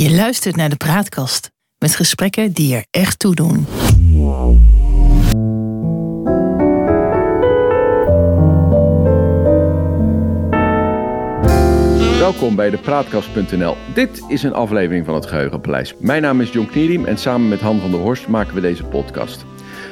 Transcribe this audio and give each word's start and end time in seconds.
Je 0.00 0.10
luistert 0.10 0.56
naar 0.56 0.68
de 0.68 0.76
Praatkast 0.76 1.50
met 1.78 1.94
gesprekken 1.94 2.52
die 2.52 2.74
er 2.74 2.84
echt 2.90 3.18
toe 3.18 3.34
doen. 3.34 3.66
Welkom 12.18 12.56
bij 12.56 12.70
de 12.70 12.78
Praatkast.nl. 12.82 13.76
Dit 13.94 14.24
is 14.28 14.42
een 14.42 14.52
aflevering 14.52 15.06
van 15.06 15.14
het 15.14 15.26
Geheugenpaleis. 15.26 15.94
Mijn 15.98 16.22
naam 16.22 16.40
is 16.40 16.52
John 16.52 16.66
Knierim 16.66 17.04
en 17.04 17.18
samen 17.18 17.48
met 17.48 17.60
Han 17.60 17.80
van 17.80 17.90
der 17.90 18.00
Horst 18.00 18.28
maken 18.28 18.54
we 18.54 18.60
deze 18.60 18.84
podcast. 18.84 19.44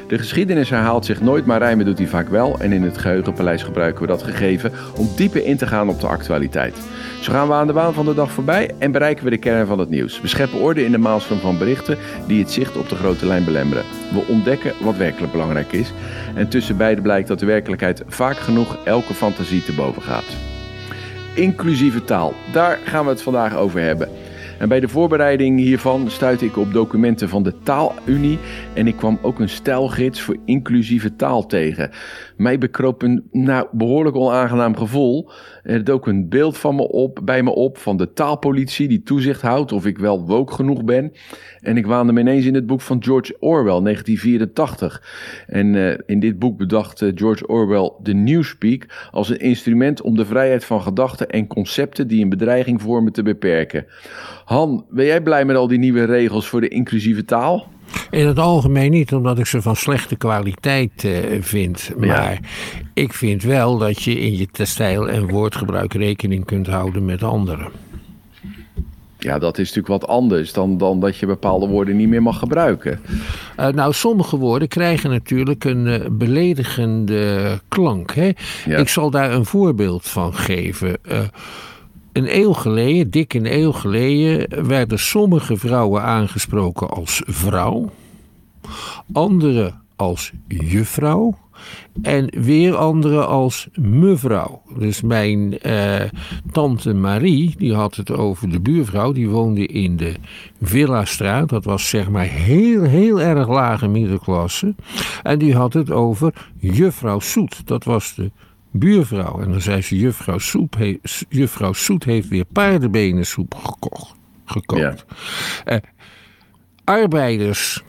De 0.06 0.18
geschiedenis 0.18 0.70
herhaalt 0.70 1.04
zich 1.04 1.20
nooit, 1.20 1.46
maar 1.46 1.58
rijmen 1.58 1.84
doet 1.84 1.98
hij 1.98 2.06
vaak 2.06 2.28
wel. 2.28 2.58
En 2.58 2.72
in 2.72 2.82
het 2.82 2.98
Geheugenpaleis 2.98 3.62
gebruiken 3.62 4.00
we 4.00 4.06
dat 4.06 4.22
gegeven 4.22 4.72
om 4.96 5.08
dieper 5.16 5.44
in 5.44 5.56
te 5.56 5.66
gaan 5.66 5.88
op 5.88 6.00
de 6.00 6.06
actualiteit. 6.06 6.76
Zo 7.20 7.32
gaan 7.32 7.48
we 7.48 7.54
aan 7.54 7.66
de 7.66 7.72
baan 7.72 7.94
van 7.94 8.04
de 8.04 8.14
dag 8.14 8.30
voorbij 8.30 8.70
en 8.78 8.92
bereiken 8.92 9.24
we 9.24 9.30
de 9.30 9.38
kern 9.38 9.66
van 9.66 9.78
het 9.78 9.88
nieuws. 9.88 10.20
We 10.20 10.28
scheppen 10.28 10.60
orde 10.60 10.84
in 10.84 10.90
de 10.90 10.98
maalstroom 10.98 11.38
van 11.38 11.58
berichten 11.58 11.98
die 12.26 12.42
het 12.42 12.50
zicht 12.50 12.76
op 12.76 12.88
de 12.88 12.96
grote 12.96 13.26
lijn 13.26 13.44
belemmeren. 13.44 13.84
We 14.12 14.24
ontdekken 14.28 14.72
wat 14.80 14.96
werkelijk 14.96 15.32
belangrijk 15.32 15.72
is. 15.72 15.92
En 16.34 16.48
tussen 16.48 16.76
beiden 16.76 17.02
blijkt 17.02 17.28
dat 17.28 17.38
de 17.38 17.46
werkelijkheid 17.46 18.02
vaak 18.06 18.36
genoeg 18.36 18.76
elke 18.84 19.14
fantasie 19.14 19.64
te 19.64 19.74
boven 19.74 20.02
gaat. 20.02 20.36
Inclusieve 21.34 22.04
taal, 22.04 22.34
daar 22.52 22.78
gaan 22.84 23.04
we 23.04 23.10
het 23.10 23.22
vandaag 23.22 23.56
over 23.56 23.80
hebben. 23.80 24.08
En 24.58 24.68
bij 24.68 24.80
de 24.80 24.88
voorbereiding 24.88 25.58
hiervan 25.58 26.10
stuitte 26.10 26.44
ik 26.44 26.56
op 26.56 26.72
documenten 26.72 27.28
van 27.28 27.42
de 27.42 27.54
Taalunie 27.62 28.38
en 28.74 28.86
ik 28.86 28.96
kwam 28.96 29.18
ook 29.22 29.38
een 29.38 29.48
stijlgids 29.48 30.20
voor 30.20 30.36
inclusieve 30.44 31.16
taal 31.16 31.46
tegen. 31.46 31.90
Mij 32.36 32.58
bekroop 32.58 33.02
een 33.02 33.28
nou, 33.30 33.66
behoorlijk 33.72 34.16
onaangenaam 34.16 34.76
gevoel. 34.76 35.30
Er 35.62 35.84
dook 35.84 36.06
een 36.06 36.28
beeld 36.28 36.58
van 36.58 36.74
me 36.74 36.88
op, 36.88 37.20
bij 37.24 37.42
me 37.42 37.54
op 37.54 37.78
van 37.78 37.96
de 37.96 38.12
taalpolitie 38.12 38.88
die 38.88 39.02
toezicht 39.02 39.42
houdt 39.42 39.72
of 39.72 39.86
ik 39.86 39.98
wel 39.98 40.26
woke 40.26 40.52
genoeg 40.52 40.84
ben. 40.84 41.12
En 41.60 41.76
ik 41.76 41.86
waande 41.86 42.12
me 42.12 42.20
ineens 42.20 42.44
in 42.44 42.54
het 42.54 42.66
boek 42.66 42.80
van 42.80 43.02
George 43.02 43.36
Orwell, 43.40 43.82
1984. 43.82 45.44
En 45.46 45.74
uh, 45.74 45.94
in 46.06 46.20
dit 46.20 46.38
boek 46.38 46.58
bedacht 46.58 47.00
uh, 47.00 47.12
George 47.14 47.46
Orwell 47.46 47.92
de 48.02 48.14
Newspeak 48.14 49.08
als 49.10 49.28
een 49.28 49.40
instrument 49.40 50.02
om 50.02 50.16
de 50.16 50.26
vrijheid 50.26 50.64
van 50.64 50.82
gedachten 50.82 51.28
en 51.28 51.46
concepten 51.46 52.08
die 52.08 52.22
een 52.22 52.28
bedreiging 52.28 52.82
vormen 52.82 53.12
te 53.12 53.22
beperken. 53.22 53.86
Han, 54.44 54.86
ben 54.90 55.06
jij 55.06 55.20
blij 55.20 55.44
met 55.44 55.56
al 55.56 55.68
die 55.68 55.78
nieuwe 55.78 56.04
regels 56.04 56.48
voor 56.48 56.60
de 56.60 56.68
inclusieve 56.68 57.24
taal? 57.24 57.74
In 58.10 58.26
het 58.26 58.38
algemeen 58.38 58.90
niet, 58.90 59.14
omdat 59.14 59.38
ik 59.38 59.46
ze 59.46 59.62
van 59.62 59.76
slechte 59.76 60.16
kwaliteit 60.16 61.04
uh, 61.04 61.18
vind. 61.40 61.90
Maar 61.98 62.06
ja. 62.32 62.38
ik 62.94 63.12
vind 63.12 63.42
wel 63.42 63.78
dat 63.78 64.02
je 64.02 64.20
in 64.20 64.36
je 64.36 64.48
stijl 64.52 65.08
en 65.08 65.30
woordgebruik 65.30 65.94
rekening 65.94 66.44
kunt 66.44 66.66
houden 66.66 67.04
met 67.04 67.22
anderen. 67.22 67.68
Ja, 69.18 69.38
dat 69.38 69.58
is 69.58 69.68
natuurlijk 69.72 70.02
wat 70.02 70.10
anders 70.10 70.52
dan, 70.52 70.78
dan 70.78 71.00
dat 71.00 71.16
je 71.16 71.26
bepaalde 71.26 71.66
woorden 71.66 71.96
niet 71.96 72.08
meer 72.08 72.22
mag 72.22 72.38
gebruiken. 72.38 73.00
Uh, 73.60 73.68
nou, 73.68 73.92
sommige 73.92 74.36
woorden 74.36 74.68
krijgen 74.68 75.10
natuurlijk 75.10 75.64
een 75.64 75.86
uh, 75.86 76.00
beledigende 76.10 77.60
klank. 77.68 78.14
Hè? 78.14 78.30
Ja. 78.66 78.76
Ik 78.76 78.88
zal 78.88 79.10
daar 79.10 79.32
een 79.32 79.44
voorbeeld 79.44 80.08
van 80.08 80.34
geven. 80.34 80.98
Een 82.16 82.36
eeuw 82.36 82.52
geleden, 82.52 83.10
dik 83.10 83.34
een 83.34 83.52
eeuw 83.52 83.72
geleden, 83.72 84.66
werden 84.66 84.98
sommige 84.98 85.56
vrouwen 85.56 86.02
aangesproken 86.02 86.88
als 86.88 87.22
vrouw, 87.26 87.90
andere 89.12 89.74
als 89.96 90.32
juffrouw 90.48 91.38
en 92.02 92.30
weer 92.40 92.76
andere 92.76 93.24
als 93.24 93.68
mevrouw. 93.74 94.62
Dus 94.78 95.02
mijn 95.02 95.58
uh, 95.66 96.00
tante 96.52 96.94
Marie, 96.94 97.54
die 97.58 97.74
had 97.74 97.94
het 97.94 98.10
over 98.10 98.50
de 98.50 98.60
buurvrouw, 98.60 99.12
die 99.12 99.28
woonde 99.28 99.66
in 99.66 99.96
de 99.96 100.14
Villastraat. 100.62 101.48
Dat 101.48 101.64
was 101.64 101.88
zeg 101.88 102.10
maar 102.10 102.26
heel, 102.26 102.82
heel 102.82 103.20
erg 103.20 103.48
lage 103.48 103.88
middenklasse. 103.88 104.74
En 105.22 105.38
die 105.38 105.54
had 105.54 105.72
het 105.72 105.90
over 105.90 106.32
juffrouw 106.58 107.20
Soet. 107.20 107.66
Dat 107.66 107.84
was 107.84 108.14
de 108.14 108.30
buurvrouw. 108.78 109.40
En 109.40 109.50
dan 109.50 109.60
zei 109.60 109.82
ze: 109.82 109.98
Juffrouw, 109.98 110.38
Soep 110.38 110.76
he, 110.76 110.98
juffrouw 111.28 111.72
Soet 111.72 112.04
heeft 112.04 112.28
weer 112.28 112.44
paardenbenensoep 112.44 113.54
gekocht, 113.54 114.14
gekookt. 114.44 115.04
Ja. 115.64 115.72
Uh, 115.72 115.78
arbeiders. 116.84 117.82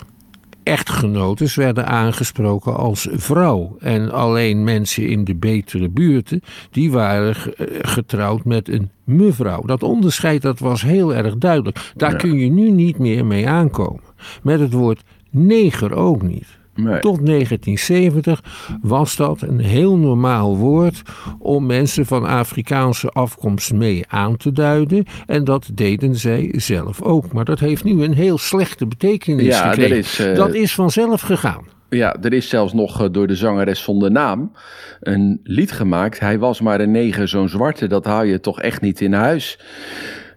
Echtgenotes 0.64 1.56
werden 1.56 1.88
aangesproken 1.88 2.76
als 2.76 3.08
vrouw. 3.12 3.78
En 3.80 4.12
alleen 4.12 4.64
mensen 4.64 5.08
in 5.08 5.24
de 5.24 5.36
betere 5.36 5.90
buurten, 5.90 6.42
die 6.72 6.92
waren 6.92 7.36
getrouwd 7.82 8.46
met 8.46 8.70
een 8.70 8.92
mevrouw. 9.04 9.62
Dat 9.62 9.84
onderscheid 9.84 10.42
dat 10.42 10.60
was 10.60 10.82
heel 10.82 11.16
erg 11.16 11.38
duidelijk. 11.38 11.92
Daar 11.96 12.12
ja. 12.12 12.18
kun 12.18 12.34
je 12.34 12.50
nu 12.50 12.72
niet 12.72 12.98
meer 12.98 13.26
mee 13.26 13.48
aankomen. 13.48 14.02
Met 14.44 14.60
het 14.60 14.74
woord 14.74 15.04
neger 15.30 15.94
ook 15.94 16.22
niet. 16.22 16.48
Nee. 16.78 17.00
Tot 17.00 17.26
1970 17.26 18.44
was 18.82 19.16
dat 19.16 19.42
een 19.42 19.60
heel 19.60 19.98
normaal 19.98 20.58
woord 20.58 21.02
om 21.40 21.66
mensen 21.66 22.06
van 22.06 22.26
Afrikaanse 22.26 23.10
afkomst 23.10 23.74
mee 23.74 24.04
aan 24.08 24.38
te 24.38 24.52
duiden. 24.52 25.06
En 25.26 25.44
dat 25.44 25.70
deden 25.74 26.16
zij 26.16 26.54
zelf 26.56 27.02
ook. 27.02 27.34
Maar 27.34 27.46
dat 27.46 27.60
heeft 27.60 27.84
nu 27.84 28.04
een 28.04 28.14
heel 28.14 28.38
slechte 28.38 28.88
betekenis 28.88 29.46
ja, 29.46 29.70
gekregen. 29.70 29.90
Dat 29.90 30.06
is, 30.06 30.20
uh... 30.20 30.36
dat 30.36 30.54
is 30.54 30.74
vanzelf 30.76 31.22
gegaan. 31.22 31.66
Ja, 31.90 32.16
er 32.22 32.34
is 32.34 32.50
zelfs 32.50 32.74
nog 32.74 33.10
door 33.12 33.28
de 33.28 33.36
zangeres 33.36 33.84
zonder 33.84 34.12
naam 34.12 34.52
een 35.00 35.40
lied 35.44 35.72
gemaakt. 35.72 36.20
Hij 36.20 36.40
was 36.40 36.62
maar 36.62 36.80
een 36.80 36.92
neger, 36.92 37.28
zo'n 37.28 37.50
zwarte, 37.50 37.88
dat 37.88 38.06
hou 38.06 38.26
je 38.26 38.40
toch 38.40 38.62
echt 38.62 38.82
niet 38.82 39.02
in 39.02 39.14
huis. 39.14 39.60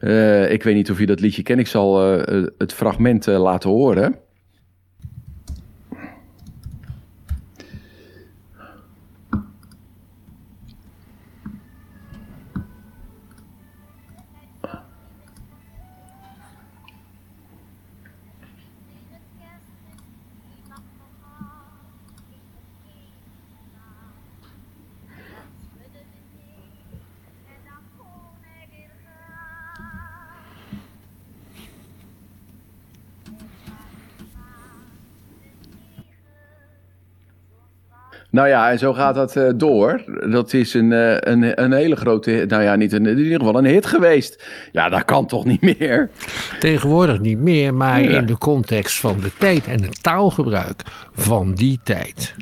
Uh, 0.00 0.50
ik 0.52 0.62
weet 0.62 0.74
niet 0.74 0.90
of 0.90 0.98
je 0.98 1.06
dat 1.06 1.20
liedje 1.20 1.42
kent. 1.42 1.60
Ik 1.60 1.66
zal 1.66 2.18
uh, 2.18 2.46
het 2.58 2.72
fragment 2.72 3.26
laten 3.26 3.70
horen. 3.70 4.14
Nou 38.30 38.48
ja, 38.48 38.70
en 38.70 38.78
zo 38.78 38.92
gaat 38.92 39.14
dat 39.14 39.36
uh, 39.36 39.50
door. 39.54 40.02
Dat 40.30 40.52
is 40.52 40.74
een, 40.74 40.90
uh, 40.90 41.16
een, 41.18 41.62
een 41.62 41.72
hele 41.72 41.96
grote, 41.96 42.44
nou 42.48 42.62
ja, 42.62 42.76
niet 42.76 42.92
een, 42.92 43.06
in 43.06 43.18
ieder 43.18 43.38
geval 43.38 43.58
een 43.58 43.64
hit 43.64 43.86
geweest. 43.86 44.44
Ja, 44.72 44.88
dat 44.88 45.04
kan 45.04 45.26
toch 45.26 45.44
niet 45.44 45.78
meer? 45.78 46.10
Tegenwoordig 46.58 47.20
niet 47.20 47.38
meer, 47.38 47.74
maar 47.74 48.02
ja. 48.02 48.18
in 48.18 48.26
de 48.26 48.38
context 48.38 49.00
van 49.00 49.20
de 49.20 49.30
tijd 49.38 49.66
en 49.66 49.82
het 49.82 50.02
taalgebruik 50.02 50.82
van 51.12 51.54
die 51.54 51.80
tijd 51.82 52.34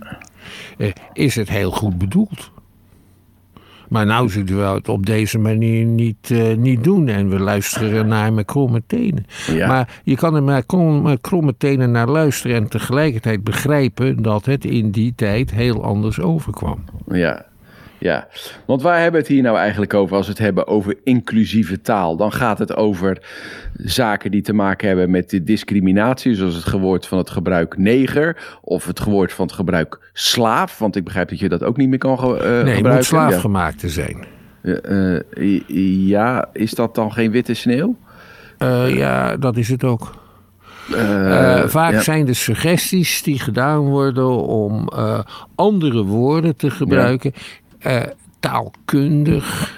uh, 0.79 0.89
is 1.13 1.35
het 1.35 1.49
heel 1.49 1.71
goed 1.71 1.99
bedoeld. 1.99 2.51
Maar 3.89 4.07
nou 4.07 4.29
zullen 4.29 4.57
we 4.57 4.63
het 4.63 4.89
op 4.89 5.07
deze 5.07 5.39
manier 5.39 5.85
niet, 5.85 6.31
uh, 6.31 6.57
niet 6.57 6.85
doen. 6.85 7.09
En 7.09 7.29
we 7.29 7.39
luisteren 7.39 8.09
naar 8.09 8.33
met 8.33 8.47
kromme 8.47 8.83
tenen. 8.87 9.27
Ja. 9.47 9.69
Maar 9.69 10.01
je 10.05 10.17
kan 10.17 10.35
er 10.35 10.43
maar 10.43 10.65
met 11.03 11.21
kromme 11.21 11.55
tenen 11.57 11.91
naar 11.91 12.09
luisteren. 12.09 12.57
En 12.57 12.69
tegelijkertijd 12.69 13.45
begrijpen 13.45 14.23
dat 14.23 14.45
het 14.45 14.65
in 14.65 14.91
die 14.91 15.13
tijd 15.17 15.51
heel 15.51 15.85
anders 15.85 16.21
overkwam. 16.21 16.85
Ja, 17.07 17.47
ja, 17.99 18.29
want 18.65 18.83
waar 18.83 18.95
hebben 18.95 19.13
we 19.13 19.27
het 19.27 19.29
hier 19.29 19.43
nou 19.43 19.57
eigenlijk 19.57 19.95
over 19.95 20.17
als 20.17 20.27
we 20.27 20.33
het 20.33 20.41
hebben 20.41 20.67
over 20.67 20.97
inclusieve 21.05 21.81
taal? 21.81 22.17
Dan 22.17 22.33
gaat 22.33 22.59
het 22.59 22.77
over 22.77 23.23
zaken 23.75 24.31
die 24.31 24.43
te 24.43 24.53
maken 24.53 24.89
hebben 24.89 25.11
met 25.11 25.31
de 25.31 25.43
discriminatie, 25.43 26.35
zoals 26.35 26.55
het 26.55 26.65
gewoord 26.65 27.07
van 27.07 27.19
het 27.19 27.31
gebruik 27.31 27.79
neger 27.79 28.59
of 28.63 28.87
het 28.87 29.01
gewoord 29.01 29.33
van 29.33 29.47
het 29.47 29.55
gebruik 29.55 30.11
slaaf. 30.13 30.79
Want 30.79 30.97
ik 30.97 31.05
begrijp 31.05 31.29
dat 31.29 31.39
je 31.39 31.49
dat 31.49 31.63
ook 31.63 31.77
niet 31.77 31.89
meer 31.89 31.99
kan 31.99 32.13
uh, 32.13 32.25
nee, 32.25 32.39
gebruiken. 32.39 32.83
Nee, 32.83 32.93
moet 32.93 33.05
slaaf 33.05 33.33
ja. 33.33 33.39
gemaakt 33.39 33.79
te 33.79 33.89
zijn. 33.89 34.25
Uh, 34.63 35.21
uh, 35.31 36.09
ja, 36.09 36.49
is 36.53 36.71
dat 36.71 36.95
dan 36.95 37.13
geen 37.13 37.31
witte 37.31 37.55
sneeuw? 37.55 37.97
ja, 38.87 39.37
dat 39.37 39.57
is 39.57 39.69
het 39.69 39.85
ook. 39.85 40.13
Uh, 40.91 41.67
vaak 41.67 41.93
ja. 41.93 42.01
zijn 42.01 42.25
de 42.25 42.35
suggesties 42.35 43.23
die 43.23 43.39
gedaan 43.39 43.81
worden 43.81 44.47
om 44.47 44.89
uh, 44.95 45.19
andere 45.55 46.03
woorden 46.05 46.57
te 46.57 46.71
gebruiken 46.71 47.33
ja. 47.35 47.41
Uh, 47.87 48.03
taalkundig 48.41 49.77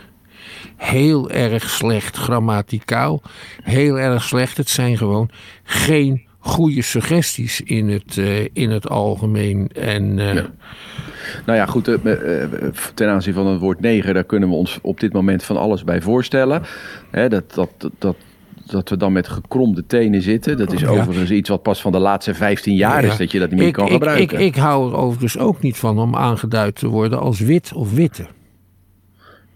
heel 0.77 1.31
erg 1.31 1.71
slecht, 1.71 2.17
grammaticaal 2.17 3.23
heel 3.63 3.99
erg 3.99 4.23
slecht. 4.23 4.57
Het 4.57 4.69
zijn 4.69 4.97
gewoon 4.97 5.31
geen 5.65 6.27
goede 6.39 6.83
suggesties 6.83 7.61
in 7.61 7.89
het, 7.89 8.17
in 8.53 8.71
het 8.71 8.89
algemeen. 8.89 9.69
En, 9.69 10.17
ja. 10.17 10.51
Nou 11.47 11.59
ja, 11.59 11.67
goed, 11.67 11.85
ten 12.95 13.09
aanzien 13.09 13.35
van 13.35 13.47
het 13.47 13.61
woord 13.61 13.81
neger, 13.81 14.15
daar 14.15 14.25
kunnen 14.25 14.49
we 14.49 14.55
ons 14.55 14.79
op 14.83 15.01
dit 15.01 15.13
moment 15.13 15.43
van 15.43 15.57
alles 15.57 15.85
bij 15.85 16.01
voorstellen. 16.01 16.63
dat, 17.11 17.55
dat, 17.55 17.91
dat 17.99 18.17
dat 18.71 18.89
we 18.89 18.97
dan 18.97 19.13
met 19.13 19.29
gekromde 19.29 19.87
tenen 19.87 20.23
zitten. 20.23 20.57
Dat 20.57 20.73
is 20.73 20.87
overigens 20.87 21.31
iets 21.31 21.49
wat 21.49 21.63
pas 21.63 21.81
van 21.81 21.93
de 21.93 21.99
laatste 21.99 22.35
15 22.35 22.75
jaar 22.75 23.05
is 23.05 23.17
dat 23.17 23.33
je 23.33 23.39
dat 23.39 23.51
niet 23.51 23.59
meer 23.59 23.73
kan 23.73 23.91
gebruiken. 23.91 24.39
Ik, 24.39 24.47
ik 24.47 24.57
hou 24.57 24.91
er 24.91 24.97
overigens 24.97 25.39
ook 25.39 25.61
niet 25.61 25.77
van 25.77 25.99
om 25.99 26.17
aangeduid 26.17 26.75
te 26.75 26.89
worden 26.89 27.21
als 27.21 27.41
wit 27.41 27.73
of 27.75 27.93
witte. 27.93 28.27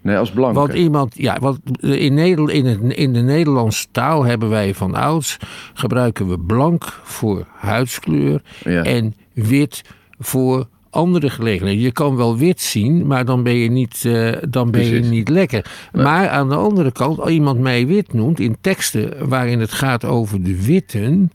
Nee, 0.01 0.17
als 0.17 0.31
blank. 0.31 0.55
Want 0.55 0.73
iemand, 0.73 1.13
ja, 1.17 1.37
want 1.39 1.59
in, 1.79 2.13
Nederland, 2.13 2.51
in, 2.51 2.65
het, 2.65 2.81
in 2.81 3.13
de 3.13 3.21
Nederlandse 3.21 3.85
taal 3.91 4.25
hebben 4.25 4.49
wij 4.49 4.73
van 4.73 4.95
ouds 4.95 5.37
gebruiken 5.73 6.27
we 6.27 6.39
blank 6.39 6.83
voor 7.03 7.47
huidskleur 7.53 8.41
en 8.63 9.15
wit 9.33 9.81
voor 10.19 10.67
andere 10.95 11.29
gelegenheden. 11.29 11.81
Je 11.81 11.91
kan 11.91 12.15
wel 12.15 12.37
wit 12.37 12.61
zien, 12.61 13.07
maar 13.07 13.25
dan 13.25 13.43
ben 13.43 13.55
je 13.55 13.69
niet, 13.69 14.03
uh, 14.05 14.31
dan 14.49 14.71
ben 14.71 14.85
je 14.85 14.99
niet 14.99 15.29
lekker. 15.29 15.65
Maar 15.93 16.29
aan 16.29 16.49
de 16.49 16.55
andere 16.55 16.91
kant, 16.91 17.19
als 17.19 17.29
iemand 17.29 17.59
mij 17.59 17.87
wit 17.87 18.13
noemt 18.13 18.39
in 18.39 18.57
teksten 18.61 19.29
waarin 19.29 19.59
het 19.59 19.71
gaat 19.71 20.05
over 20.05 20.43
de 20.43 20.65
witten, 20.65 21.31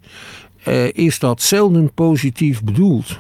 uh, 0.69 0.93
is 0.93 1.19
dat 1.19 1.43
zelden 1.43 1.93
positief 1.95 2.63
bedoeld. 2.65 3.19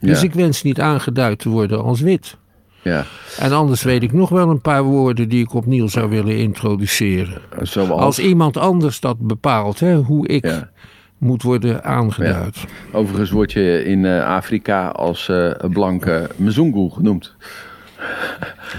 Dus 0.00 0.22
ik 0.22 0.34
wens 0.34 0.62
niet 0.62 0.80
aangeduid 0.80 1.38
te 1.38 1.48
worden 1.48 1.82
als 1.82 2.00
wit. 2.00 2.36
Ja. 2.82 3.04
En 3.38 3.52
anders 3.52 3.82
weet 3.82 4.02
ik 4.02 4.12
nog 4.12 4.28
wel 4.28 4.50
een 4.50 4.60
paar 4.60 4.82
woorden 4.82 5.28
die 5.28 5.42
ik 5.42 5.54
opnieuw 5.54 5.88
zou 5.88 6.10
willen 6.10 6.36
introduceren. 6.36 7.40
Zoals? 7.62 8.00
Als 8.00 8.18
iemand 8.18 8.56
anders 8.56 9.00
dat 9.00 9.18
bepaalt, 9.18 9.80
hè, 9.80 9.96
hoe 9.96 10.28
ik 10.28 10.66
moet 11.22 11.42
worden 11.42 11.84
aangeduid. 11.84 12.64
Overigens 12.92 13.30
word 13.30 13.52
je 13.52 13.84
in 13.84 14.04
uh, 14.04 14.26
Afrika 14.26 14.88
als 14.88 15.28
uh, 15.28 15.50
blanke 15.72 16.30
Mzungu 16.36 16.90
genoemd. 16.90 17.34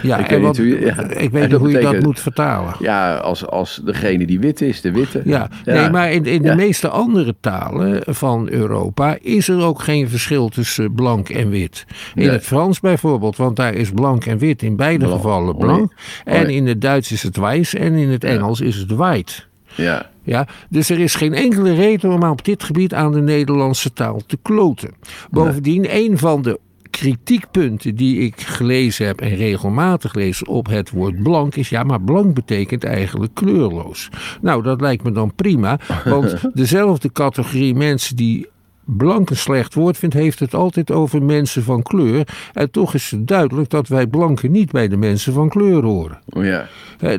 Ja, 0.01 0.17
ik 0.17 0.29
weet, 0.29 0.41
wat, 0.41 0.57
niet, 0.57 0.57
hoe 0.57 0.79
je, 0.79 1.21
ik 1.21 1.31
weet 1.31 1.49
niet 1.49 1.59
hoe 1.59 1.69
je 1.69 1.79
dat 1.79 1.99
moet 1.99 2.19
vertalen. 2.19 2.75
Ja, 2.79 3.15
als, 3.15 3.47
als 3.47 3.81
degene 3.85 4.25
die 4.25 4.39
wit 4.39 4.61
is, 4.61 4.81
de 4.81 4.91
witte. 4.91 5.21
Ja, 5.25 5.49
nee, 5.65 5.89
maar 5.89 6.11
in, 6.11 6.25
in 6.25 6.41
de 6.41 6.55
meeste 6.55 6.89
andere 6.89 7.35
talen 7.39 8.01
van 8.05 8.49
Europa 8.49 9.17
is 9.21 9.47
er 9.47 9.61
ook 9.61 9.81
geen 9.81 10.09
verschil 10.09 10.49
tussen 10.49 10.93
blank 10.93 11.29
en 11.29 11.49
wit. 11.49 11.85
In 12.15 12.29
het 12.29 12.43
Frans 12.43 12.79
bijvoorbeeld, 12.79 13.37
want 13.37 13.55
daar 13.55 13.73
is 13.73 13.91
blank 13.91 14.25
en 14.25 14.37
wit 14.37 14.61
in 14.61 14.75
beide 14.75 15.07
gevallen 15.07 15.57
blank. 15.57 15.93
En 16.23 16.49
in 16.49 16.67
het 16.67 16.81
Duits 16.81 17.11
is 17.11 17.23
het 17.23 17.37
wijs 17.37 17.73
en 17.73 17.93
in 17.93 18.09
het 18.09 18.23
Engels 18.23 18.61
is 18.61 18.75
het 18.75 18.91
white. 18.91 19.33
Ja. 19.75 20.11
Ja, 20.25 20.47
dus 20.69 20.89
er 20.89 20.99
is 20.99 21.15
geen 21.15 21.33
enkele 21.33 21.73
reden 21.73 22.11
om 22.11 22.23
op 22.23 22.45
dit 22.45 22.63
gebied 22.63 22.93
aan 22.93 23.11
de 23.11 23.21
Nederlandse 23.21 23.93
taal 23.93 24.21
te 24.25 24.37
kloten. 24.41 24.93
Bovendien, 25.29 25.95
een 25.95 26.17
van 26.17 26.41
de 26.41 26.59
kritiekpunten 26.89 27.95
die 27.95 28.19
ik 28.19 28.41
gelezen 28.41 29.05
heb 29.05 29.21
en 29.21 29.35
regelmatig 29.35 30.13
lees 30.13 30.43
op 30.43 30.67
het 30.67 30.89
woord 30.89 31.23
blank 31.23 31.55
is 31.55 31.69
ja, 31.69 31.83
maar 31.83 32.01
blank 32.01 32.33
betekent 32.33 32.83
eigenlijk 32.83 33.33
kleurloos. 33.33 34.09
Nou, 34.41 34.63
dat 34.63 34.81
lijkt 34.81 35.03
me 35.03 35.11
dan 35.11 35.35
prima, 35.35 35.79
want 36.05 36.35
dezelfde 36.53 37.11
categorie 37.11 37.75
mensen 37.75 38.15
die 38.15 38.47
blank 38.85 39.29
een 39.29 39.37
slecht 39.37 39.73
woord 39.73 39.97
vindt, 39.97 40.15
heeft 40.15 40.39
het 40.39 40.53
altijd 40.53 40.91
over 40.91 41.23
mensen 41.23 41.63
van 41.63 41.81
kleur. 41.83 42.27
En 42.53 42.71
toch 42.71 42.93
is 42.93 43.11
het 43.11 43.27
duidelijk 43.27 43.69
dat 43.69 43.87
wij 43.87 44.07
blanken 44.07 44.51
niet 44.51 44.71
bij 44.71 44.87
de 44.87 44.97
mensen 44.97 45.33
van 45.33 45.49
kleur 45.49 45.83
horen. 45.83 46.19
Oh 46.29 46.45
ja. 46.45 46.67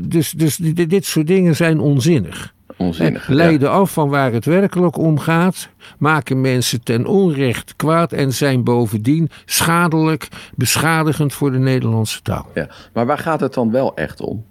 Dus, 0.02 0.30
dus 0.30 0.56
dit, 0.56 0.90
dit 0.90 1.04
soort 1.04 1.26
dingen 1.26 1.56
zijn 1.56 1.80
onzinnig. 1.80 2.52
Onzinnig, 2.76 3.28
leiden 3.28 3.70
af 3.70 3.92
van 3.92 4.08
waar 4.08 4.32
het 4.32 4.44
werkelijk 4.44 4.96
om 4.96 5.18
gaat, 5.18 5.68
maken 5.98 6.40
mensen 6.40 6.82
ten 6.82 7.06
onrecht 7.06 7.76
kwaad 7.76 8.12
en 8.12 8.32
zijn 8.32 8.64
bovendien 8.64 9.30
schadelijk, 9.44 10.28
beschadigend 10.54 11.32
voor 11.32 11.52
de 11.52 11.58
Nederlandse 11.58 12.22
taal. 12.22 12.46
Ja, 12.54 12.68
maar 12.92 13.06
waar 13.06 13.18
gaat 13.18 13.40
het 13.40 13.54
dan 13.54 13.70
wel 13.70 13.96
echt 13.96 14.20
om? 14.20 14.44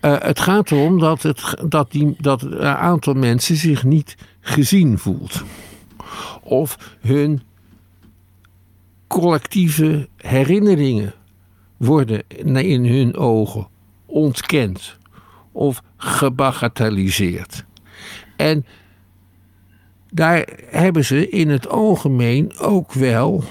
Uh, 0.00 0.16
het 0.18 0.40
gaat 0.40 0.70
erom 0.70 0.98
dat, 0.98 1.22
het, 1.22 1.54
dat, 1.68 1.90
die, 1.90 2.14
dat 2.18 2.42
een 2.42 2.62
aantal 2.62 3.14
mensen 3.14 3.56
zich 3.56 3.84
niet 3.84 4.16
gezien 4.46 4.98
voelt. 4.98 5.44
Of 6.42 6.96
hun 7.00 7.42
collectieve 9.06 10.08
herinneringen 10.16 11.14
worden 11.76 12.22
in 12.28 12.86
hun 12.86 13.16
ogen 13.16 13.68
ontkend 14.06 14.98
of 15.52 15.82
gebagatelliseerd. 15.96 17.64
En 18.36 18.66
daar 20.10 20.48
hebben 20.66 21.04
ze 21.04 21.28
in 21.28 21.48
het 21.48 21.68
algemeen 21.68 22.58
ook 22.58 22.92
wel 22.92 23.44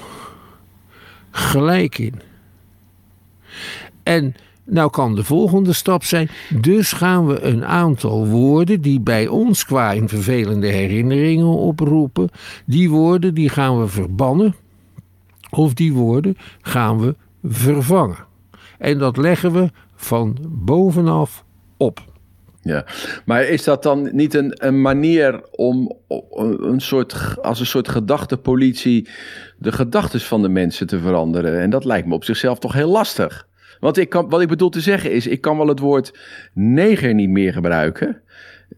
gelijk 1.32 1.98
in. 1.98 2.22
En 4.04 4.36
nou 4.66 4.90
kan 4.90 5.16
de 5.16 5.24
volgende 5.24 5.74
stap 5.74 6.04
zijn, 6.04 6.30
dus 6.60 6.92
gaan 6.92 7.28
we 7.28 7.42
een 7.42 7.66
aantal 7.66 8.28
woorden 8.28 8.82
die 8.82 9.00
bij 9.00 9.28
ons 9.28 9.66
qua 9.66 9.92
in 9.92 10.10
vervelende 10.10 10.68
herinneringen 10.68 11.48
oproepen, 11.48 12.30
die 12.66 12.90
woorden 12.90 13.34
die 13.34 13.50
gaan 13.50 13.80
we 13.80 13.88
verbannen 13.88 14.56
of 15.50 15.74
die 15.74 15.94
woorden 15.94 16.38
gaan 16.62 17.00
we 17.00 17.16
vervangen. 17.44 18.26
En 18.78 18.98
dat 18.98 19.18
leggen 19.18 19.52
we 19.52 19.72
van 19.96 20.38
bovenaf 20.50 21.44
op. 21.78 22.14
Ja, 22.62 22.86
maar 23.26 23.44
is 23.44 23.64
dat 23.64 23.84
dan 23.84 24.10
niet 24.12 24.34
een, 24.34 24.66
een 24.66 24.82
manier 24.82 25.42
om 25.52 25.98
een 26.68 26.82
soort, 26.82 27.36
als 27.42 27.60
een 27.60 27.66
soort 27.66 27.90
gedachtepolitie 27.90 29.08
de 29.58 29.72
gedachten 29.72 30.20
van 30.20 30.42
de 30.42 30.50
mensen 30.50 30.88
te 30.88 31.00
veranderen? 31.00 31.62
En 31.62 31.70
dat 31.70 31.86
lijkt 31.86 32.08
me 32.08 32.14
op 32.14 32.24
zichzelf 32.24 32.60
toch 32.60 32.74
heel 32.74 32.90
lastig. 32.90 33.48
Want 33.80 33.98
ik 33.98 34.10
kan, 34.10 34.30
wat 34.30 34.42
ik 34.42 34.48
bedoel 34.48 34.70
te 34.70 34.82
zeggen 34.82 35.12
is, 35.12 35.28
ik 35.28 35.42
kan 35.42 35.58
wel 35.58 35.68
het 35.68 35.80
woord 35.80 36.20
neger 36.54 37.14
niet 37.14 37.30
meer 37.30 37.54
gebruiken. 37.54 38.22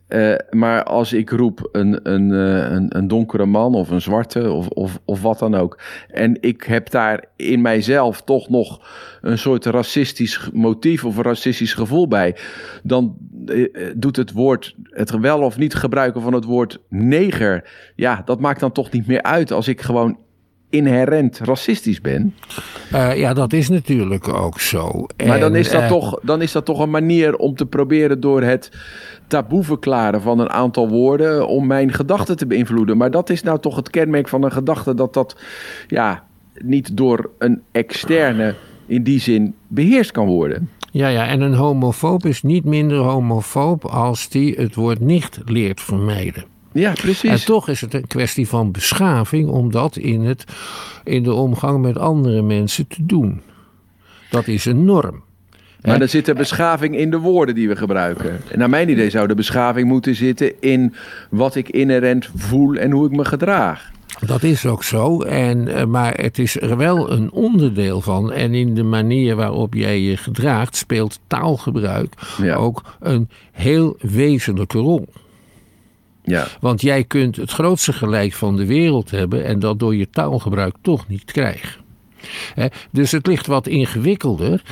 Uh, 0.09 0.35
maar 0.49 0.83
als 0.83 1.13
ik 1.13 1.29
roep 1.29 1.69
een, 1.71 1.99
een, 2.11 2.29
uh, 2.29 2.71
een, 2.71 2.97
een, 2.97 3.07
donkere 3.07 3.45
man 3.45 3.75
of 3.75 3.89
een 3.89 4.01
zwarte 4.01 4.51
of, 4.51 4.67
of, 4.67 4.99
of 5.05 5.21
wat 5.21 5.39
dan 5.39 5.55
ook. 5.55 5.79
En 6.07 6.37
ik 6.41 6.63
heb 6.63 6.89
daar 6.89 7.25
in 7.35 7.61
mijzelf 7.61 8.21
toch 8.21 8.49
nog 8.49 8.87
een 9.21 9.37
soort 9.37 9.65
racistisch 9.65 10.49
motief 10.53 11.05
of 11.05 11.17
een 11.17 11.23
racistisch 11.23 11.73
gevoel 11.73 12.07
bij. 12.07 12.35
Dan 12.83 13.17
uh, 13.45 13.91
doet 13.95 14.15
het 14.15 14.31
woord, 14.31 14.75
het 14.83 15.19
wel 15.19 15.39
of 15.39 15.57
niet 15.57 15.75
gebruiken 15.75 16.21
van 16.21 16.33
het 16.33 16.45
woord 16.45 16.79
neger. 16.89 17.69
Ja, 17.95 18.21
dat 18.25 18.39
maakt 18.39 18.59
dan 18.59 18.71
toch 18.71 18.91
niet 18.91 19.07
meer 19.07 19.21
uit 19.21 19.51
als 19.51 19.67
ik 19.67 19.81
gewoon 19.81 20.17
inherent 20.69 21.39
racistisch 21.39 22.01
ben. 22.01 22.35
Uh, 22.93 23.17
ja, 23.17 23.33
dat 23.33 23.53
is 23.53 23.69
natuurlijk 23.69 24.27
ook 24.27 24.59
zo. 24.59 25.05
Maar 25.25 25.39
dan, 25.39 25.55
is 25.55 25.69
dat 25.69 25.81
uh, 25.81 25.87
toch, 25.87 26.19
dan 26.21 26.41
is 26.41 26.51
dat 26.51 26.65
toch 26.65 26.79
een 26.79 26.89
manier 26.89 27.35
om 27.35 27.55
te 27.55 27.65
proberen 27.65 28.19
door 28.19 28.41
het 28.41 28.71
taboe 29.27 29.63
verklaren 29.63 30.21
van 30.21 30.39
een 30.39 30.49
aantal 30.49 30.89
woorden 30.89 31.47
om 31.47 31.67
mijn 31.67 31.93
gedachten 31.93 32.37
te 32.37 32.47
beïnvloeden. 32.47 32.97
Maar 32.97 33.11
dat 33.11 33.29
is 33.29 33.43
nou 33.43 33.59
toch 33.59 33.75
het 33.75 33.89
kenmerk 33.89 34.27
van 34.27 34.43
een 34.43 34.51
gedachte 34.51 34.93
dat 34.93 35.13
dat 35.13 35.35
ja, 35.87 36.23
niet 36.53 36.97
door 36.97 37.29
een 37.37 37.61
externe 37.71 38.55
in 38.85 39.03
die 39.03 39.19
zin 39.19 39.55
beheerst 39.67 40.11
kan 40.11 40.27
worden. 40.27 40.69
Ja, 40.91 41.07
ja, 41.07 41.27
en 41.27 41.41
een 41.41 41.53
homofoob 41.53 42.25
is 42.25 42.43
niet 42.43 42.65
minder 42.65 42.97
homofoob 42.97 43.85
als 43.85 44.29
die 44.29 44.55
het 44.55 44.75
woord 44.75 44.99
nicht 44.99 45.39
leert 45.45 45.81
vermijden. 45.81 46.45
Ja, 46.77 46.91
precies. 46.91 47.29
En 47.29 47.45
toch 47.45 47.69
is 47.69 47.81
het 47.81 47.93
een 47.93 48.07
kwestie 48.07 48.47
van 48.47 48.71
beschaving 48.71 49.49
om 49.49 49.71
dat 49.71 49.95
in, 49.95 50.21
het, 50.21 50.43
in 51.03 51.23
de 51.23 51.33
omgang 51.33 51.81
met 51.81 51.97
andere 51.97 52.41
mensen 52.41 52.87
te 52.87 53.05
doen. 53.05 53.41
Dat 54.29 54.47
is 54.47 54.65
een 54.65 54.85
norm. 54.85 55.23
Maar 55.81 56.01
er 56.01 56.09
zit 56.09 56.25
de 56.25 56.33
beschaving 56.33 56.97
in 56.97 57.11
de 57.11 57.17
woorden 57.17 57.55
die 57.55 57.67
we 57.67 57.75
gebruiken. 57.75 58.41
En 58.51 58.59
naar 58.59 58.69
mijn 58.69 58.89
idee 58.89 59.09
zou 59.09 59.27
de 59.27 59.35
beschaving 59.35 59.87
moeten 59.87 60.15
zitten 60.15 60.61
in 60.61 60.93
wat 61.29 61.55
ik 61.55 61.69
inherent 61.69 62.29
voel 62.35 62.75
en 62.75 62.91
hoe 62.91 63.05
ik 63.05 63.11
me 63.11 63.25
gedraag. 63.25 63.91
Dat 64.25 64.43
is 64.43 64.65
ook 64.65 64.83
zo, 64.83 65.21
en, 65.21 65.67
eh, 65.67 65.85
maar 65.85 66.13
het 66.21 66.39
is 66.39 66.61
er 66.61 66.77
wel 66.77 67.11
een 67.11 67.31
onderdeel 67.31 68.01
van. 68.01 68.31
En 68.31 68.53
in 68.53 68.75
de 68.75 68.83
manier 68.83 69.35
waarop 69.35 69.73
jij 69.73 69.99
je 70.01 70.17
gedraagt 70.17 70.75
speelt 70.75 71.19
taalgebruik 71.27 72.13
ja. 72.41 72.55
ook 72.55 72.83
een 72.99 73.29
heel 73.51 73.95
wezenlijke 73.99 74.77
rol. 74.77 75.07
Ja. 76.27 76.47
Want 76.59 76.81
jij 76.81 77.03
kunt 77.03 77.35
het 77.35 77.51
grootste 77.51 77.93
gelijk 77.93 78.33
van 78.33 78.55
de 78.55 78.65
wereld 78.65 79.11
hebben 79.11 79.45
en 79.45 79.59
dat 79.59 79.79
door 79.79 79.95
je 79.95 80.09
taalgebruik 80.09 80.75
toch 80.81 81.07
niet 81.07 81.31
krijgen. 81.31 81.81
Dus 82.91 83.11
het 83.11 83.27
ligt 83.27 83.47
wat 83.47 83.67
ingewikkelder. 83.67 84.63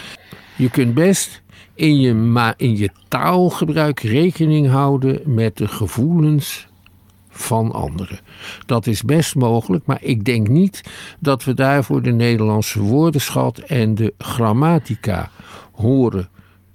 Je 0.55 0.69
kunt 0.69 0.93
best 0.93 1.41
in 1.73 1.99
je, 1.99 2.53
in 2.57 2.77
je 2.77 2.89
taalgebruik 3.07 3.99
rekening 3.99 4.69
houden 4.69 5.21
met 5.25 5.57
de 5.57 5.67
gevoelens 5.67 6.67
van 7.29 7.71
anderen. 7.71 8.19
Dat 8.65 8.87
is 8.87 9.03
best 9.03 9.35
mogelijk, 9.35 9.85
maar 9.85 10.03
ik 10.03 10.23
denk 10.23 10.47
niet 10.47 10.81
dat 11.19 11.43
we 11.43 11.53
daarvoor 11.53 12.01
de 12.01 12.11
Nederlandse 12.11 12.79
woordenschat 12.79 13.57
en 13.57 13.95
de 13.95 14.13
grammatica 14.17 15.31
horen 15.71 16.29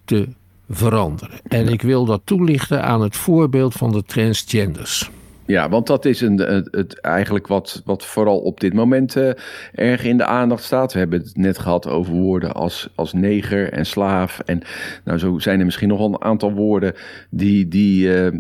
te 0.05 0.29
veranderen. 0.71 1.41
En 1.43 1.69
ik 1.69 1.83
wil 1.83 2.05
dat 2.05 2.21
toelichten 2.25 2.85
aan 2.85 3.03
het 3.03 3.17
voorbeeld 3.17 3.75
van 3.75 3.93
de 3.93 4.03
transgenders. 4.03 5.11
Ja, 5.51 5.69
want 5.69 5.87
dat 5.87 6.05
is 6.05 6.21
een, 6.21 6.39
het, 6.71 7.01
eigenlijk 7.01 7.47
wat, 7.47 7.83
wat 7.85 8.05
vooral 8.05 8.39
op 8.39 8.61
dit 8.61 8.73
moment 8.73 9.17
uh, 9.17 9.31
erg 9.75 10.05
in 10.05 10.17
de 10.17 10.25
aandacht 10.25 10.65
staat. 10.65 10.93
We 10.93 10.99
hebben 10.99 11.19
het 11.19 11.37
net 11.37 11.59
gehad 11.59 11.87
over 11.87 12.13
woorden 12.13 12.53
als, 12.53 12.89
als 12.95 13.13
neger 13.13 13.73
en 13.73 13.87
slaaf. 13.87 14.41
En 14.45 14.61
nou, 15.05 15.19
zo 15.19 15.39
zijn 15.39 15.59
er 15.59 15.65
misschien 15.65 15.89
nog 15.89 16.01
een 16.01 16.23
aantal 16.23 16.53
woorden 16.53 16.95
die, 17.31 17.69
die 17.69 18.07
uh, 18.07 18.27
uh, 18.27 18.33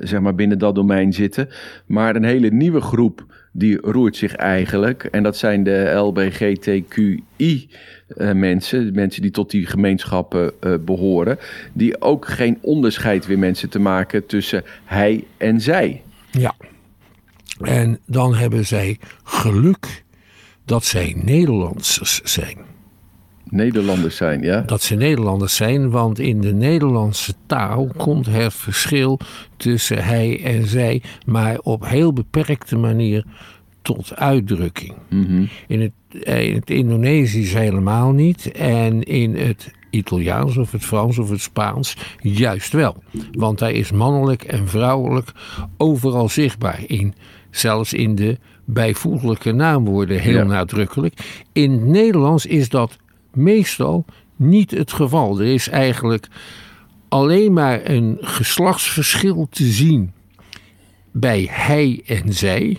zeg 0.00 0.20
maar 0.20 0.34
binnen 0.34 0.58
dat 0.58 0.74
domein 0.74 1.12
zitten. 1.12 1.48
Maar 1.86 2.16
een 2.16 2.24
hele 2.24 2.50
nieuwe 2.50 2.80
groep 2.80 3.26
die 3.52 3.80
roert 3.80 4.16
zich 4.16 4.34
eigenlijk. 4.34 5.04
En 5.04 5.22
dat 5.22 5.36
zijn 5.36 5.62
de 5.62 5.90
LBGTQI. 5.94 7.68
mensen, 8.34 8.94
mensen 8.94 9.22
die 9.22 9.30
tot 9.30 9.50
die 9.50 9.66
gemeenschappen 9.66 10.52
behoren, 10.84 11.38
die 11.72 12.00
ook 12.00 12.26
geen 12.26 12.58
onderscheid 12.60 13.26
weer 13.26 13.38
mensen 13.38 13.68
te 13.68 13.80
maken 13.80 14.26
tussen 14.26 14.62
hij 14.84 15.24
en 15.36 15.60
zij. 15.60 16.02
Ja. 16.30 16.54
En 17.60 17.98
dan 18.06 18.34
hebben 18.34 18.66
zij 18.66 18.98
geluk 19.24 20.04
dat 20.64 20.84
zij 20.84 21.14
Nederlanders 21.24 22.20
zijn. 22.24 22.56
Nederlanders 23.50 24.16
zijn, 24.16 24.42
ja? 24.42 24.60
Dat 24.60 24.82
ze 24.82 24.94
Nederlanders 24.94 25.56
zijn, 25.56 25.90
want 25.90 26.18
in 26.18 26.40
de 26.40 26.52
Nederlandse 26.52 27.32
taal 27.46 27.90
komt 27.96 28.26
het 28.26 28.54
verschil 28.54 29.20
tussen 29.56 30.04
hij 30.04 30.44
en 30.44 30.66
zij, 30.66 31.02
maar 31.26 31.58
op 31.58 31.86
heel 31.86 32.12
beperkte 32.12 32.76
manier 32.76 33.24
tot 33.82 34.16
uitdrukking. 34.16 34.94
Mhm. 35.08 35.44
in, 35.66 35.80
het, 35.80 36.22
eh, 36.22 36.48
in 36.48 36.54
het 36.54 36.70
Indonesisch 36.70 37.52
helemaal 37.54 38.12
niet 38.12 38.52
en 38.52 39.02
in 39.02 39.36
het 39.36 39.70
Italiaans 39.90 40.56
of 40.56 40.72
het 40.72 40.84
Frans 40.84 41.18
of 41.18 41.30
het 41.30 41.40
Spaans 41.40 41.96
juist 42.20 42.72
wel. 42.72 43.02
Want 43.32 43.58
daar 43.58 43.70
is 43.70 43.92
mannelijk 43.92 44.42
en 44.42 44.68
vrouwelijk 44.68 45.32
overal 45.76 46.28
zichtbaar 46.28 46.80
in. 46.86 47.14
Zelfs 47.50 47.92
in 47.92 48.14
de 48.14 48.38
bijvoeglijke 48.64 49.52
naamwoorden 49.52 50.20
heel 50.20 50.44
nadrukkelijk. 50.44 51.42
In 51.52 51.72
het 51.72 51.84
Nederlands 51.84 52.46
is 52.46 52.68
dat 52.68 52.96
meestal 53.32 54.04
niet 54.36 54.70
het 54.70 54.92
geval. 54.92 55.40
Er 55.40 55.46
is 55.46 55.68
eigenlijk 55.68 56.28
alleen 57.08 57.52
maar 57.52 57.80
een 57.84 58.18
geslachtsverschil 58.20 59.46
te 59.50 59.64
zien 59.64 60.12
bij 61.12 61.48
hij 61.50 62.02
en 62.06 62.32
zij. 62.32 62.76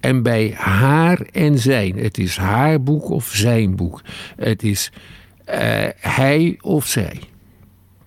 En 0.00 0.22
bij 0.22 0.52
haar 0.56 1.20
en 1.20 1.58
zijn. 1.58 1.98
Het 1.98 2.18
is 2.18 2.36
haar 2.36 2.82
boek 2.82 3.10
of 3.10 3.30
zijn 3.32 3.76
boek. 3.76 4.02
Het 4.36 4.62
is 4.62 4.92
hij 5.98 6.58
of 6.60 6.86
zij. 6.86 7.20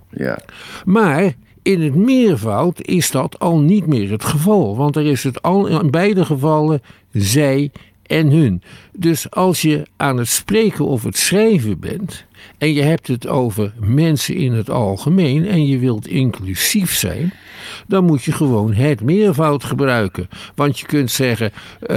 Ja. 0.09 0.39
Maar 0.85 1.33
in 1.61 1.81
het 1.81 1.95
meervoud 1.95 2.81
is 2.81 3.11
dat 3.11 3.39
al 3.39 3.59
niet 3.59 3.87
meer 3.87 4.11
het 4.11 4.23
geval. 4.23 4.77
Want 4.77 4.95
er 4.95 5.05
is 5.05 5.23
het 5.23 5.41
al 5.41 5.67
in 5.67 5.91
beide 5.91 6.25
gevallen 6.25 6.81
zij 7.11 7.71
en 8.05 8.29
hun. 8.29 8.61
Dus 8.93 9.31
als 9.31 9.61
je 9.61 9.85
aan 9.97 10.17
het 10.17 10.27
spreken 10.27 10.85
of 10.85 11.03
het 11.03 11.17
schrijven 11.17 11.79
bent. 11.79 12.25
en 12.57 12.73
je 12.73 12.81
hebt 12.81 13.07
het 13.07 13.27
over 13.27 13.73
mensen 13.79 14.35
in 14.35 14.51
het 14.51 14.69
algemeen. 14.69 15.47
en 15.47 15.65
je 15.65 15.79
wilt 15.79 16.07
inclusief 16.07 16.93
zijn. 16.93 17.33
dan 17.87 18.05
moet 18.05 18.23
je 18.23 18.31
gewoon 18.31 18.73
het 18.73 19.01
meervoud 19.01 19.63
gebruiken. 19.63 20.27
Want 20.55 20.79
je 20.79 20.85
kunt 20.85 21.11
zeggen: 21.11 21.51
uh, 21.81 21.87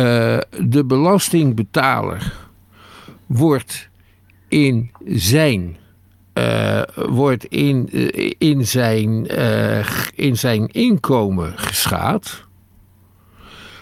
de 0.65 0.85
belastingbetaler 0.87 2.33
wordt 3.27 3.88
in 4.49 4.91
zijn 5.05 5.77
uh, 6.39 6.83
wordt 7.09 7.45
in, 7.45 7.89
uh, 7.93 8.33
in, 8.39 8.67
zijn, 8.67 9.39
uh, 9.39 9.87
in 10.15 10.37
zijn 10.37 10.67
inkomen 10.67 11.53
geschaad. 11.57 12.47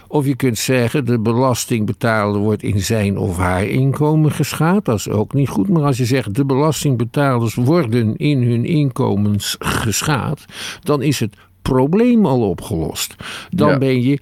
Of 0.07 0.25
je 0.25 0.35
kunt 0.35 0.57
zeggen, 0.57 1.05
de 1.05 1.19
belastingbetaler 1.19 2.39
wordt 2.39 2.63
in 2.63 2.79
zijn 2.79 3.17
of 3.17 3.37
haar 3.37 3.63
inkomen 3.63 4.31
geschaad. 4.31 4.85
Dat 4.85 4.97
is 4.97 5.09
ook 5.09 5.33
niet 5.33 5.49
goed. 5.49 5.69
Maar 5.69 5.83
als 5.83 5.97
je 5.97 6.05
zegt, 6.05 6.35
de 6.35 6.45
belastingbetalers 6.45 7.55
worden 7.55 8.15
in 8.15 8.43
hun 8.43 8.65
inkomens 8.65 9.55
geschaad, 9.59 10.45
dan 10.83 11.01
is 11.01 11.19
het 11.19 11.35
probleem 11.61 12.25
al 12.25 12.49
opgelost. 12.49 13.15
Dan 13.49 13.69
ja. 13.69 13.77
ben 13.77 14.01
je 14.01 14.19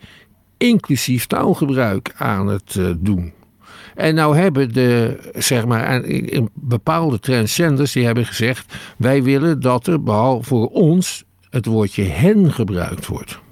inclusief 0.57 1.25
taalgebruik 1.25 2.13
aan 2.17 2.47
het 2.47 2.79
doen. 2.97 3.33
En 3.95 4.15
nou 4.15 4.37
hebben 4.37 4.73
de, 4.73 5.17
zeg 5.33 5.65
maar, 5.65 6.01
bepaalde 6.53 7.19
transgenders 7.19 7.91
die 7.91 8.05
hebben 8.05 8.25
gezegd: 8.25 8.75
wij 8.97 9.23
willen 9.23 9.59
dat 9.59 9.87
er 9.87 10.03
behalve 10.03 10.47
voor 10.47 10.67
ons 10.67 11.23
het 11.49 11.65
woordje 11.65 12.03
hen 12.03 12.53
gebruikt 12.53 13.07
wordt. 13.07 13.43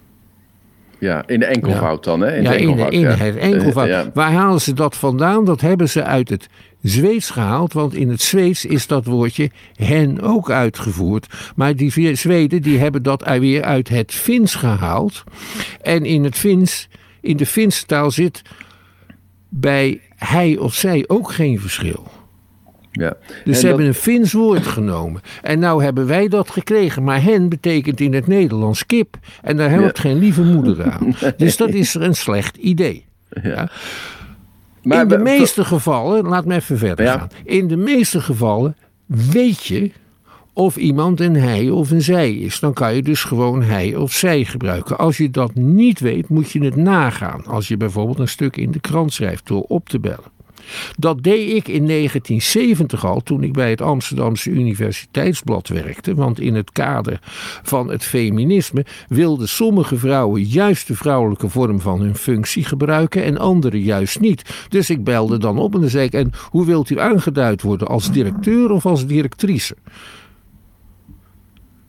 Ja, 1.00 1.24
in 1.28 1.40
de 1.40 1.46
enkelvoud 1.46 2.04
dan, 2.04 2.22
hè? 2.22 2.36
In 2.36 2.44
ja, 2.44 2.52
de 2.52 2.58
in, 2.58 2.76
de, 2.76 2.90
in 2.90 3.00
ja. 3.00 3.16
het 3.16 3.36
enkelvoud. 3.36 3.88
Ja. 3.88 4.12
Waar 4.14 4.32
halen 4.32 4.62
ze 4.62 4.74
dat 4.74 4.96
vandaan? 4.96 5.46
Dat 5.46 5.62
hebben 5.62 5.90
ze 5.90 6.04
uit 6.04 6.30
het 6.30 6.48
Zweeds 6.82 7.30
gehaald, 7.30 7.74
want 7.74 7.94
in 7.94 8.10
het 8.10 8.22
Zweeds 8.22 8.66
is 8.66 8.88
dat 8.88 9.06
woordje 9.06 9.52
hen 9.76 10.22
ook 10.22 10.52
uitgevoerd. 10.52 11.52
Maar 11.56 11.76
die 11.76 12.16
Zweden 12.16 12.62
die 12.62 12.80
hebben 12.80 13.04
dat 13.04 13.38
weer 13.40 13.64
uit 13.64 13.90
het 13.90 14.12
Fins 14.12 14.56
gehaald. 14.56 15.24
En 15.82 16.06
in 16.06 16.24
het 16.24 16.38
Fins, 16.38 16.90
in 17.22 17.38
de 17.38 17.46
Finse 17.46 17.86
taal 17.86 18.12
zit 18.12 18.42
bij 19.50 20.02
hij 20.26 20.58
of 20.58 20.74
zij 20.74 21.04
ook 21.08 21.32
geen 21.32 21.60
verschil. 21.60 22.08
Ja. 22.92 23.14
Dus 23.44 23.60
ze 23.60 23.68
hebben 23.68 23.86
een 23.86 23.94
Fins 23.94 24.34
woord 24.34 24.68
genomen. 24.68 25.22
En 25.42 25.60
nou 25.60 25.84
hebben 25.84 26.08
wij 26.08 26.28
dat 26.28 26.50
gekregen. 26.50 27.04
Maar 27.04 27.24
hen 27.24 27.50
betekent 27.50 28.00
in 28.00 28.14
het 28.14 28.28
Nederlands 28.28 28.86
kip. 28.86 29.18
En 29.42 29.58
daar 29.58 29.70
helpt 29.70 29.98
ja. 29.98 30.02
geen 30.02 30.18
lieve 30.18 30.44
moeder 30.44 30.92
aan. 30.92 31.16
Dus 31.38 31.58
dat 31.58 31.70
is 31.70 31.94
een 31.94 32.16
slecht 32.16 32.58
idee. 32.58 33.06
Ja. 33.42 33.70
Maar 34.84 35.02
in 35.02 35.08
de 35.08 35.18
meeste 35.18 35.66
gevallen, 35.66 36.26
laat 36.26 36.46
me 36.46 36.56
even 36.56 36.78
verder 36.78 37.08
gaan. 37.08 37.30
In 37.44 37.68
de 37.68 37.78
meeste 37.78 38.22
gevallen 38.22 38.76
weet 39.06 39.66
je 39.66 39.92
of 40.54 40.78
iemand 40.78 41.20
een 41.20 41.36
hij 41.36 41.70
of 41.70 41.92
een 41.92 42.02
zij 42.02 42.34
is. 42.34 42.60
Dan 42.60 42.74
kan 42.74 42.96
je 42.96 43.02
dus 43.02 43.24
gewoon 43.24 43.62
hij 43.62 43.96
of 43.96 44.12
zij 44.12 44.46
gebruiken. 44.46 44.98
Als 44.98 45.18
je 45.18 45.30
dat 45.30 45.56
niet 45.56 46.00
weet, 46.00 46.30
moet 46.30 46.52
je 46.52 46.64
het 46.64 46.76
nagaan. 46.76 47.46
Als 47.46 47.68
je 47.68 47.78
bijvoorbeeld 47.78 48.20
een 48.20 48.28
stuk 48.28 48.58
in 48.58 48.72
de 48.72 48.80
krant 48.80 49.14
schrijft 49.14 49.48
door 49.48 49.66
op 49.68 49.90
te 49.90 50.00
bellen. 50.00 50.32
Dat 50.98 51.24
deed 51.24 51.50
ik 51.50 51.68
in 51.68 51.88
1970 51.88 53.06
al 53.06 53.22
toen 53.22 53.44
ik 53.44 53.54
bij 53.54 53.70
het 53.70 53.82
Amsterdamse 53.82 54.50
Universiteitsblad 54.50 55.68
werkte. 55.68 56.16
Want 56.16 56.40
in 56.40 56.56
het 56.56 56.72
kader 56.72 57.20
van 57.64 57.90
het 57.90 58.04
feminisme 58.04 58.86
wilden 59.08 59.50
sommige 59.50 59.98
vrouwen 59.98 60.44
juist 60.44 60.88
de 60.88 60.96
vrouwelijke 60.96 61.50
vorm 61.50 61.82
van 61.82 62.02
hun 62.02 62.16
functie 62.16 62.66
gebruiken 62.66 63.24
en 63.24 63.38
anderen 63.38 63.80
juist 63.80 64.20
niet. 64.20 64.68
Dus 64.70 64.90
ik 64.90 65.04
belde 65.04 65.38
dan 65.38 65.58
op 65.58 65.74
en 65.74 65.82
dan 65.82 65.90
zei 65.90 66.06
ik: 66.06 66.14
En 66.14 66.32
hoe 66.50 66.66
wilt 66.66 66.90
u 66.90 67.00
aangeduid 67.00 67.62
worden? 67.62 67.88
Als 67.88 68.12
directeur 68.12 68.72
of 68.72 68.86
als 68.86 69.06
directrice? 69.06 69.76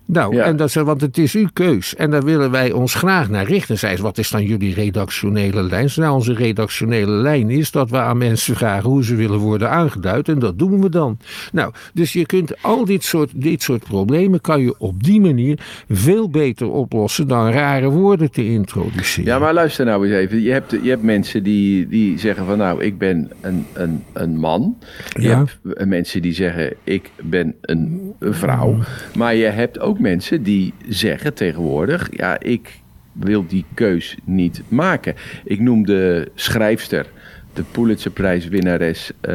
Nou, 0.07 0.39
en 0.39 0.57
dat 0.57 0.71
ze, 0.71 0.85
want 0.85 1.01
het 1.01 1.19
is 1.19 1.35
uw 1.35 1.49
keus. 1.53 1.97
En 1.97 2.11
daar 2.11 2.25
willen 2.25 2.51
wij 2.51 2.73
ons 2.73 2.95
graag 2.95 3.29
naar 3.29 3.45
richten. 3.45 3.79
Zij 3.79 3.97
wat 3.97 4.19
is 4.19 4.31
dan 4.31 4.45
jullie 4.45 4.75
redactionele 4.75 5.63
lijn? 5.63 5.89
Nou, 5.97 6.15
onze 6.15 6.35
redactionele 6.35 7.11
lijn 7.11 7.51
is 7.51 7.71
dat 7.71 7.91
we 7.91 7.99
aan 7.99 8.19
mensen 8.19 8.57
vragen 8.57 8.91
hoe 8.91 9.05
ze 9.05 9.15
willen 9.15 9.39
worden 9.39 9.71
aangeduid. 9.71 10.29
En 10.29 10.39
dat 10.39 10.59
doen 10.59 10.81
we 10.81 10.89
dan. 10.89 11.19
Nou, 11.53 11.73
dus 11.93 12.13
je 12.13 12.27
kunt 12.27 12.63
al 12.63 12.85
dit 12.85 13.05
soort, 13.05 13.31
dit 13.35 13.63
soort 13.63 13.85
problemen 13.85 14.41
kan 14.41 14.63
je 14.63 14.75
op 14.79 15.03
die 15.03 15.21
manier 15.21 15.59
veel 15.89 16.31
beter 16.31 16.71
oplossen 16.71 17.29
dan 17.29 17.51
rare 17.51 17.89
woorden 17.89 18.31
te 18.31 18.47
introduceren. 18.47 19.25
Ja, 19.25 19.39
maar 19.39 19.55
luister 19.55 19.85
nou 19.85 20.07
eens 20.07 20.17
even. 20.17 20.43
Je 20.43 20.51
hebt, 20.51 20.71
je 20.83 20.89
hebt 20.89 21.03
mensen 21.03 21.43
die, 21.43 21.89
die 21.89 22.19
zeggen 22.19 22.47
van 22.47 22.59
nou, 22.59 22.83
ik 22.83 22.99
ben 22.99 23.31
een, 23.41 23.67
een, 23.73 24.03
een 24.13 24.39
man. 24.39 24.77
Je 25.09 25.23
ja. 25.23 25.45
hebt 25.65 25.87
mensen 25.87 26.23
die 26.23 26.33
zeggen 26.33 26.75
ik 26.85 27.11
ben 27.23 27.55
een 27.61 28.13
vrouw. 28.21 28.79
Maar 29.15 29.35
je 29.35 29.45
hebt 29.45 29.81
ook 29.81 29.94
mensen 29.99 30.43
die 30.43 30.75
zeggen 30.89 31.35
tegenwoordig: 31.35 32.09
ja, 32.11 32.41
ik 32.41 32.81
wil 33.13 33.47
die 33.47 33.65
keus 33.75 34.17
niet 34.25 34.63
maken. 34.69 35.15
Ik 35.45 35.61
noem 35.61 35.87
de 35.87 36.31
schrijfster, 36.35 37.07
de 37.53 37.63
Pulitzerprijswinnares, 37.71 39.11
uh, 39.29 39.35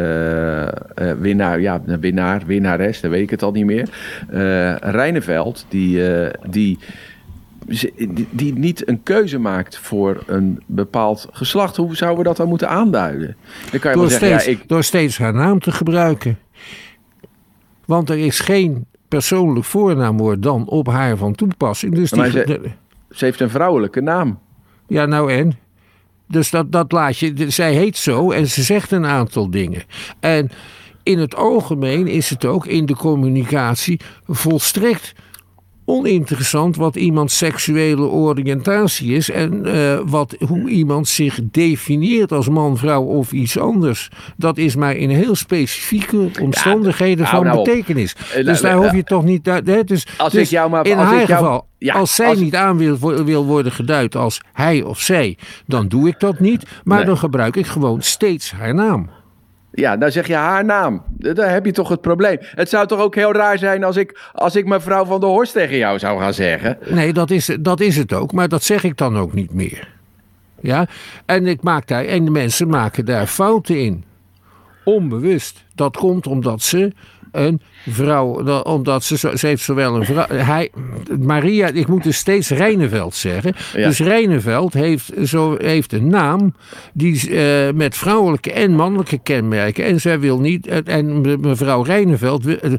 uh, 0.61 0.67
winnaar, 1.19 1.61
ja, 1.61 1.81
winnaar, 1.99 2.45
winnares, 2.45 3.01
dan 3.01 3.11
weet 3.11 3.21
ik 3.21 3.29
het 3.29 3.43
al 3.43 3.51
niet 3.51 3.65
meer. 3.65 3.89
Uh, 4.33 4.75
Reineveld, 4.75 5.65
die, 5.69 6.01
die, 6.49 6.79
die, 7.97 8.27
die, 8.31 8.53
niet 8.53 8.87
een 8.87 9.03
keuze 9.03 9.39
maakt 9.39 9.77
voor 9.77 10.23
een 10.27 10.63
bepaald 10.65 11.27
geslacht. 11.31 11.75
Hoe 11.75 11.95
zouden 11.95 12.19
we 12.19 12.27
dat 12.27 12.37
dan 12.37 12.47
moeten 12.47 12.69
aanduiden? 12.69 13.35
Dan 13.71 13.79
kan 13.79 13.91
je 13.91 13.97
door, 13.97 14.09
zeggen, 14.09 14.27
steeds, 14.27 14.45
ja, 14.45 14.51
ik... 14.51 14.67
door 14.67 14.83
steeds 14.83 15.17
haar 15.17 15.33
naam 15.33 15.59
te 15.59 15.71
gebruiken. 15.71 16.37
Want 17.85 18.09
er 18.09 18.17
is 18.17 18.39
geen 18.39 18.85
persoonlijk 19.09 19.65
voornaamwoord 19.65 20.43
dan 20.43 20.67
op 20.67 20.87
haar 20.87 21.17
van 21.17 21.35
toepassing. 21.35 21.95
Dus 21.95 22.11
die, 22.11 22.29
ze, 22.29 22.71
ze, 23.11 23.25
heeft 23.25 23.39
een 23.39 23.49
vrouwelijke 23.49 24.01
naam. 24.01 24.39
Ja, 24.87 25.05
nou 25.05 25.33
en? 25.33 25.57
Dus 26.27 26.49
dat, 26.49 26.71
dat 26.71 26.91
laat 26.91 27.17
je. 27.17 27.49
Zij 27.49 27.73
heet 27.73 27.97
zo 27.97 28.31
en 28.31 28.47
ze 28.47 28.63
zegt 28.63 28.91
een 28.91 29.05
aantal 29.05 29.49
dingen. 29.49 29.83
En 30.19 30.51
in 31.03 31.19
het 31.19 31.35
algemeen 31.35 32.07
is 32.07 32.29
het 32.29 32.45
ook 32.45 32.65
in 32.65 32.85
de 32.85 32.95
communicatie 32.95 33.99
volstrekt 34.27 35.13
oninteressant 35.89 36.75
wat 36.75 36.96
iemands 36.96 37.38
seksuele 37.38 38.01
oriëntatie 38.08 39.13
is 39.13 39.29
en 39.29 39.67
uh, 39.67 40.00
wat, 40.05 40.36
hoe 40.48 40.69
iemand 40.69 41.08
zich 41.08 41.39
definieert 41.51 42.31
als 42.31 42.50
man, 42.50 42.77
vrouw 42.77 43.03
of 43.03 43.31
iets 43.31 43.58
anders. 43.60 44.10
Dat 44.38 44.58
is 44.58 44.75
maar 44.75 44.96
in 44.96 45.10
heel 45.10 45.36
specifieke 45.36 46.29
omstandigheden 46.41 47.25
van 47.27 47.43
nou 47.43 47.63
betekenis. 47.63 48.15
Uh, 48.38 48.46
dus 48.46 48.62
daar 48.62 48.75
hoef 48.75 48.91
je 48.96 49.03
toch 49.03 49.24
niet. 49.24 49.46
Hè, 49.46 49.84
dus, 49.84 50.08
als 50.17 50.34
dus 50.34 50.41
ik 50.43 50.50
jou 50.50 50.69
maar, 50.69 50.86
in 50.86 50.98
als 50.98 51.08
haar 51.08 51.22
ik 51.22 51.27
jou, 51.27 51.39
geval, 51.43 51.67
ja, 51.77 51.93
als 51.93 52.15
zij 52.15 52.27
als- 52.27 52.39
niet 52.39 52.55
aan 52.55 52.77
wil, 52.77 53.24
wil 53.24 53.46
worden 53.46 53.72
geduid 53.72 54.15
als 54.15 54.41
hij 54.53 54.84
of 54.84 55.00
zij, 55.00 55.38
dan 55.65 55.88
doe 55.88 56.08
ik 56.08 56.19
dat 56.19 56.39
niet. 56.39 56.63
Maar 56.84 56.98
Nee. 56.98 57.05
dan 57.05 57.17
gebruik 57.17 57.55
ik 57.55 57.65
gewoon 57.65 58.01
steeds 58.01 58.51
haar 58.51 58.74
naam. 58.74 59.10
Ja, 59.71 59.97
dan 59.97 60.11
zeg 60.11 60.27
je 60.27 60.35
haar 60.35 60.65
naam. 60.65 61.03
Daar 61.17 61.51
heb 61.51 61.65
je 61.65 61.71
toch 61.71 61.89
het 61.89 62.01
probleem. 62.01 62.38
Het 62.41 62.69
zou 62.69 62.88
toch 62.88 62.99
ook 62.99 63.15
heel 63.15 63.33
raar 63.33 63.57
zijn 63.57 63.83
als 63.83 63.95
ik, 63.95 64.19
als 64.33 64.55
ik 64.55 64.65
mevrouw 64.65 65.05
van 65.05 65.19
der 65.19 65.29
Horst 65.29 65.53
tegen 65.53 65.77
jou 65.77 65.99
zou 65.99 66.19
gaan 66.19 66.33
zeggen. 66.33 66.77
Nee, 66.85 67.13
dat 67.13 67.29
is, 67.31 67.57
dat 67.59 67.79
is 67.79 67.97
het 67.97 68.13
ook, 68.13 68.31
maar 68.31 68.47
dat 68.47 68.63
zeg 68.63 68.83
ik 68.83 68.97
dan 68.97 69.17
ook 69.17 69.33
niet 69.33 69.53
meer. 69.53 69.88
Ja, 70.61 70.88
en, 71.25 71.47
ik 71.47 71.61
maak 71.61 71.88
daar, 71.88 72.05
en 72.05 72.25
de 72.25 72.31
mensen 72.31 72.67
maken 72.67 73.05
daar 73.05 73.27
fouten 73.27 73.79
in. 73.79 74.03
Onbewust. 74.83 75.63
Dat 75.75 75.97
komt 75.97 76.27
omdat 76.27 76.61
ze 76.61 76.91
een 77.31 77.62
vrouw, 77.89 78.43
dat- 78.43 78.65
omdat 78.65 79.03
ze, 79.03 79.17
ze 79.17 79.48
heeft 79.48 79.63
zowel 79.63 79.95
een 79.95 80.05
vrouw, 80.05 80.25
hij, 80.29 80.69
Maria, 81.19 81.67
ik 81.67 81.88
moet 81.88 82.03
dus 82.03 82.17
steeds 82.17 82.50
Reineveld 82.50 83.15
zeggen. 83.15 83.53
Ja. 83.74 83.88
Dus 83.88 84.00
Reineveld 84.00 84.74
heeft, 84.74 85.12
zo, 85.25 85.55
heeft 85.57 85.93
een 85.93 86.07
naam 86.07 86.53
die 86.93 87.38
eh, 87.39 87.74
met 87.74 87.98
vrouwelijke 87.98 88.51
en 88.51 88.71
mannelijke 88.75 89.19
kenmerken. 89.24 89.86
En 89.86 90.01
zij 90.01 90.19
wil 90.19 90.39
niet, 90.39 90.67
en 90.67 91.21
me- 91.21 91.38
mevrouw 91.38 91.81
Reineveld, 91.81 92.45
eh, 92.59 92.71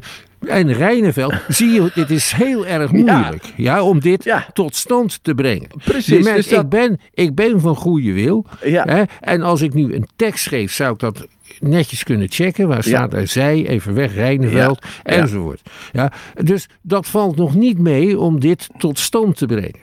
en 0.47 0.73
Reineveld, 0.73 1.33
zie 1.47 1.69
je, 1.69 1.91
dit 1.93 2.09
is 2.09 2.31
heel 2.31 2.65
erg 2.65 2.91
moeilijk. 2.91 3.43
Ja, 3.55 3.83
om 3.83 3.99
dit 3.99 4.23
Ja. 4.23 4.47
tot 4.53 4.75
stand 4.75 5.19
te 5.23 5.33
brengen. 5.35 5.67
Precies, 5.83 6.23
merkt, 6.23 6.35
dus 6.37 6.47
dat- 6.49 6.63
ik, 6.63 6.69
ben, 6.69 6.99
ik 7.13 7.35
ben 7.35 7.59
van 7.59 7.75
goede 7.75 8.13
wil. 8.13 8.45
Ja. 8.63 8.83
Hè, 8.87 9.03
en 9.19 9.41
als 9.41 9.61
ik 9.61 9.73
nu 9.73 9.93
een 9.95 10.07
tekst 10.15 10.43
schreef, 10.43 10.71
zou 10.73 10.93
ik 10.93 10.99
dat 10.99 11.27
netjes 11.59 12.03
kunnen 12.03 12.27
checken. 12.29 12.67
Waar 12.67 12.83
staat 12.83 13.13
er 13.13 13.27
zij, 13.27 13.67
even 13.67 13.93
weg, 13.93 14.13
Reineveld, 14.13 14.79
Ja. 15.03 15.11
enzovoort. 15.11 15.61
Ja, 15.91 16.11
dus 16.43 16.69
dat 16.81 17.07
valt 17.07 17.35
nog 17.35 17.55
niet 17.55 17.77
mee 17.77 18.19
om 18.19 18.39
dit 18.39 18.69
tot 18.77 18.99
stand 18.99 19.37
te 19.37 19.45
brengen. 19.45 19.79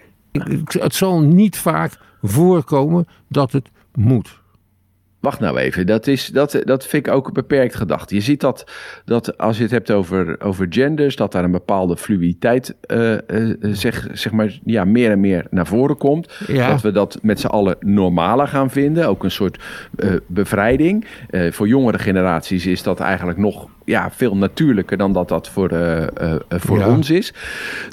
Het 0.66 0.94
zal 0.94 1.20
niet 1.20 1.58
vaak 1.58 1.98
voorkomen 2.22 3.06
dat 3.28 3.52
het 3.52 3.68
moet. 3.94 4.40
Wacht 5.28 5.40
nou 5.40 5.58
even, 5.58 5.87
dat, 5.87 6.06
is, 6.06 6.26
dat, 6.26 6.58
dat 6.64 6.87
vind 6.87 7.06
ik 7.06 7.12
ook 7.12 7.26
een 7.26 7.32
beperkt 7.32 7.75
gedachte. 7.75 8.14
Je 8.14 8.20
ziet 8.20 8.40
dat, 8.40 8.64
dat 9.04 9.38
als 9.38 9.56
je 9.56 9.62
het 9.62 9.73
hebt 9.73 9.90
over, 9.90 10.40
over 10.40 10.66
genders, 10.70 11.16
dat 11.16 11.32
daar 11.32 11.44
een 11.44 11.50
bepaalde 11.50 11.97
fluiditeit 11.97 12.75
eh, 12.80 13.12
eh, 13.14 13.56
zeg, 13.61 14.06
zeg 14.12 14.32
maar, 14.32 14.58
ja, 14.64 14.85
meer 14.85 15.11
en 15.11 15.20
meer 15.20 15.47
naar 15.50 15.66
voren 15.66 15.97
komt. 15.97 16.32
Ja. 16.47 16.68
Dat 16.70 16.80
we 16.80 16.90
dat 16.92 17.18
met 17.23 17.40
z'n 17.40 17.47
allen 17.47 17.76
normaler 17.80 18.49
gaan 18.49 18.70
vinden, 18.70 19.08
ook 19.08 19.25
een 19.25 19.30
soort 19.30 19.62
eh, 19.97 20.11
bevrijding. 20.26 21.06
Eh, 21.30 21.52
voor 21.52 21.68
jongere 21.68 21.99
generaties 21.99 22.66
is 22.66 22.82
dat 22.82 23.00
eigenlijk 23.00 23.38
nog 23.38 23.68
ja, 23.85 24.11
veel 24.11 24.37
natuurlijker 24.37 24.97
dan 24.97 25.12
dat 25.12 25.28
dat 25.28 25.49
voor, 25.49 25.68
eh, 25.68 26.02
eh, 26.02 26.08
eh, 26.16 26.38
voor 26.49 26.78
Ja. 26.78 26.88
ons 26.88 27.11
is. 27.11 27.35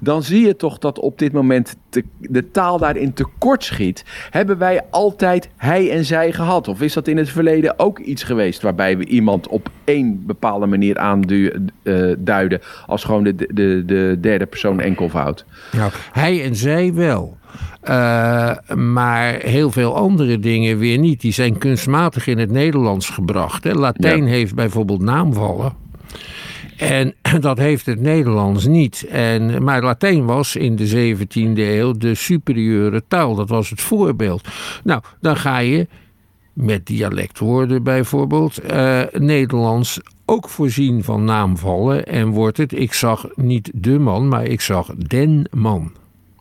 Dan 0.04 0.24
zie 0.24 0.46
je 0.46 0.56
toch 0.56 0.77
dat 0.77 1.00
op 1.00 1.20
dit 1.20 1.32
moment 1.32 1.75
te- 1.89 2.04
de 2.20 2.51
taal 2.51 2.77
daarin 2.77 3.13
tekort 3.13 3.63
schiet. 3.63 4.04
Hebben 4.30 4.58
wij 4.58 4.82
altijd 4.89 5.50
hij 5.58 5.92
en 5.92 6.06
zij 6.06 6.32
gehad? 6.32 6.68
Of 6.68 6.82
is 6.82 6.94
dat 6.94 7.08
in 7.08 7.18
het 7.18 7.25
verleden 7.32 7.79
ook 7.79 8.00
iets 8.00 8.24
geweest 8.24 8.62
waarbij 8.62 8.98
we 8.98 9.05
iemand 9.05 9.48
op 9.48 9.70
één 9.84 10.25
bepaalde 10.25 10.65
manier 10.65 10.98
aanduiden 10.98 12.62
als 12.86 13.03
gewoon 13.03 13.24
de, 13.24 13.36
de, 13.36 13.84
de 13.86 14.17
derde 14.22 14.46
persoon 14.46 14.79
enkelvoud? 14.79 15.46
Nou, 15.72 15.91
hij 16.12 16.44
en 16.44 16.55
zij 16.55 16.94
wel. 16.94 17.38
Eh, 17.82 18.51
maar 18.75 19.34
heel 19.34 19.72
veel 19.72 19.96
andere 19.96 20.39
dingen 20.39 20.77
weer 20.77 20.98
niet. 20.98 21.22
Die 21.22 21.34
zijn 21.34 21.58
kunstmatig 21.58 22.27
in 22.27 22.38
het 22.38 22.51
Nederlands 22.51 23.10
gebracht. 23.10 23.63
Hè. 23.63 23.72
Latijn 23.72 24.24
Ja. 24.24 24.29
heeft 24.29 24.55
bijvoorbeeld 24.55 25.01
naamvallen. 25.01 25.74
En 26.77 27.15
dat 27.39 27.58
heeft 27.58 27.86
het 27.86 28.01
Nederlands 28.01 28.65
niet. 28.67 29.05
En, 29.10 29.63
maar 29.63 29.84
Latijn 29.84 30.25
was 30.25 30.55
in 30.55 30.75
de 30.75 31.15
17e 31.15 31.58
eeuw 31.58 31.91
de 31.91 32.15
superieure 32.15 33.03
taal. 33.08 33.36
Dat 33.36 33.50
was 33.50 33.70
het 33.70 33.82
voorbeeld. 33.82 34.48
Nou, 34.84 35.01
dan 35.22 35.38
ga 35.38 35.58
je 35.58 35.88
met 36.55 36.85
dialectwoorden 36.85 37.83
bijvoorbeeld 37.83 38.57
eh, 38.57 39.01
Nederlands 39.11 40.00
ook 40.25 40.50
voorzien 40.50 41.03
van 41.03 41.24
naamvallen. 41.24 42.05
En 42.05 42.27
wordt 42.27 42.57
het, 42.57 42.72
ik 42.72 42.94
zag 42.94 43.27
niet 43.35 43.72
de 43.74 44.00
man, 44.00 44.27
maar 44.27 44.44
ik 44.44 44.61
zag 44.61 44.91
den 44.96 45.48
man. 45.51 45.91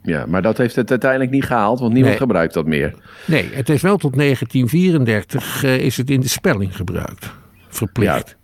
Ja, 0.02 0.26
maar 0.26 0.42
dat 0.42 0.58
heeft 0.58 0.76
het 0.76 0.90
uiteindelijk 0.90 1.30
niet 1.30 1.44
gehaald, 1.44 1.78
want 1.80 1.92
niemand 1.92 2.12
Nee. 2.12 2.22
gebruikt 2.22 2.54
dat 2.54 2.66
meer. 2.66 2.94
Nee, 3.26 3.48
het 3.52 3.68
is 3.68 3.82
wel 3.82 3.96
tot 3.96 4.16
1934 4.16 5.64
eh, 5.64 5.76
is 5.78 5.96
het 5.96 6.10
in 6.10 6.20
de 6.20 6.28
spelling 6.28 6.76
gebruikt. 6.76 7.32
Verplicht. 7.68 8.36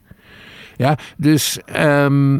Ja, 0.76 0.98
dus, 1.16 1.59
ehm, 1.64 2.38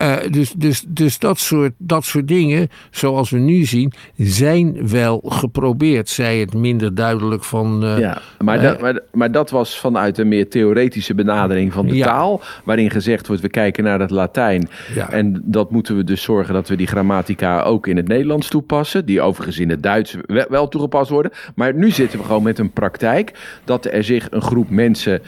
eh, 0.00 0.16
dus, 0.30 0.52
dus, 0.52 0.84
dus 0.88 1.18
dat, 1.18 1.38
soort, 1.38 1.72
dat 1.78 2.04
soort 2.04 2.28
dingen, 2.28 2.68
zoals 2.90 3.30
we 3.30 3.38
nu 3.38 3.64
zien, 3.64 3.92
zijn 4.16 4.88
wel 4.88 5.22
geprobeerd. 5.26 6.08
Zij 6.08 6.38
het 6.38 6.54
minder 6.54 6.94
duidelijk 6.94 7.44
van. 7.44 7.84
eh, 7.84 7.98
Ja, 7.98 8.20
maar, 8.38 8.56
eh, 8.58 8.62
dat, 8.62 8.80
maar, 8.80 9.00
maar 9.12 9.32
dat 9.32 9.50
was 9.50 9.78
vanuit 9.78 10.18
een 10.18 10.28
meer 10.28 10.48
theoretische 10.48 11.14
benadering 11.14 11.72
van 11.72 11.86
de 11.86 11.94
Ja. 11.96 12.06
taal. 12.06 12.40
Waarin 12.64 12.90
gezegd 12.90 13.26
wordt, 13.26 13.42
we 13.42 13.48
kijken 13.48 13.84
naar 13.84 14.00
het 14.00 14.10
Latijn. 14.10 14.68
Ja. 14.94 15.10
En 15.10 15.42
dat 15.44 15.70
moeten 15.70 15.96
we 15.96 16.04
dus 16.04 16.22
zorgen 16.22 16.54
dat 16.54 16.68
we 16.68 16.76
die 16.76 16.86
grammatica 16.86 17.62
ook 17.62 17.86
in 17.86 17.96
het 17.96 18.08
Nederlands 18.08 18.48
toepassen. 18.48 19.04
Die 19.06 19.20
overigens 19.20 19.58
in 19.58 19.70
het 19.70 19.82
Duits 19.82 20.16
wel 20.48 20.68
toegepast 20.68 21.10
worden. 21.10 21.32
Maar 21.54 21.74
nu 21.74 21.90
zitten 21.90 22.18
we 22.18 22.24
gewoon 22.24 22.42
met 22.42 22.58
een 22.58 22.72
praktijk 22.72 23.32
dat 23.64 23.84
er 23.84 24.04
zich 24.04 24.26
een 24.30 24.42
groep 24.42 24.70
mensen... 24.70 25.22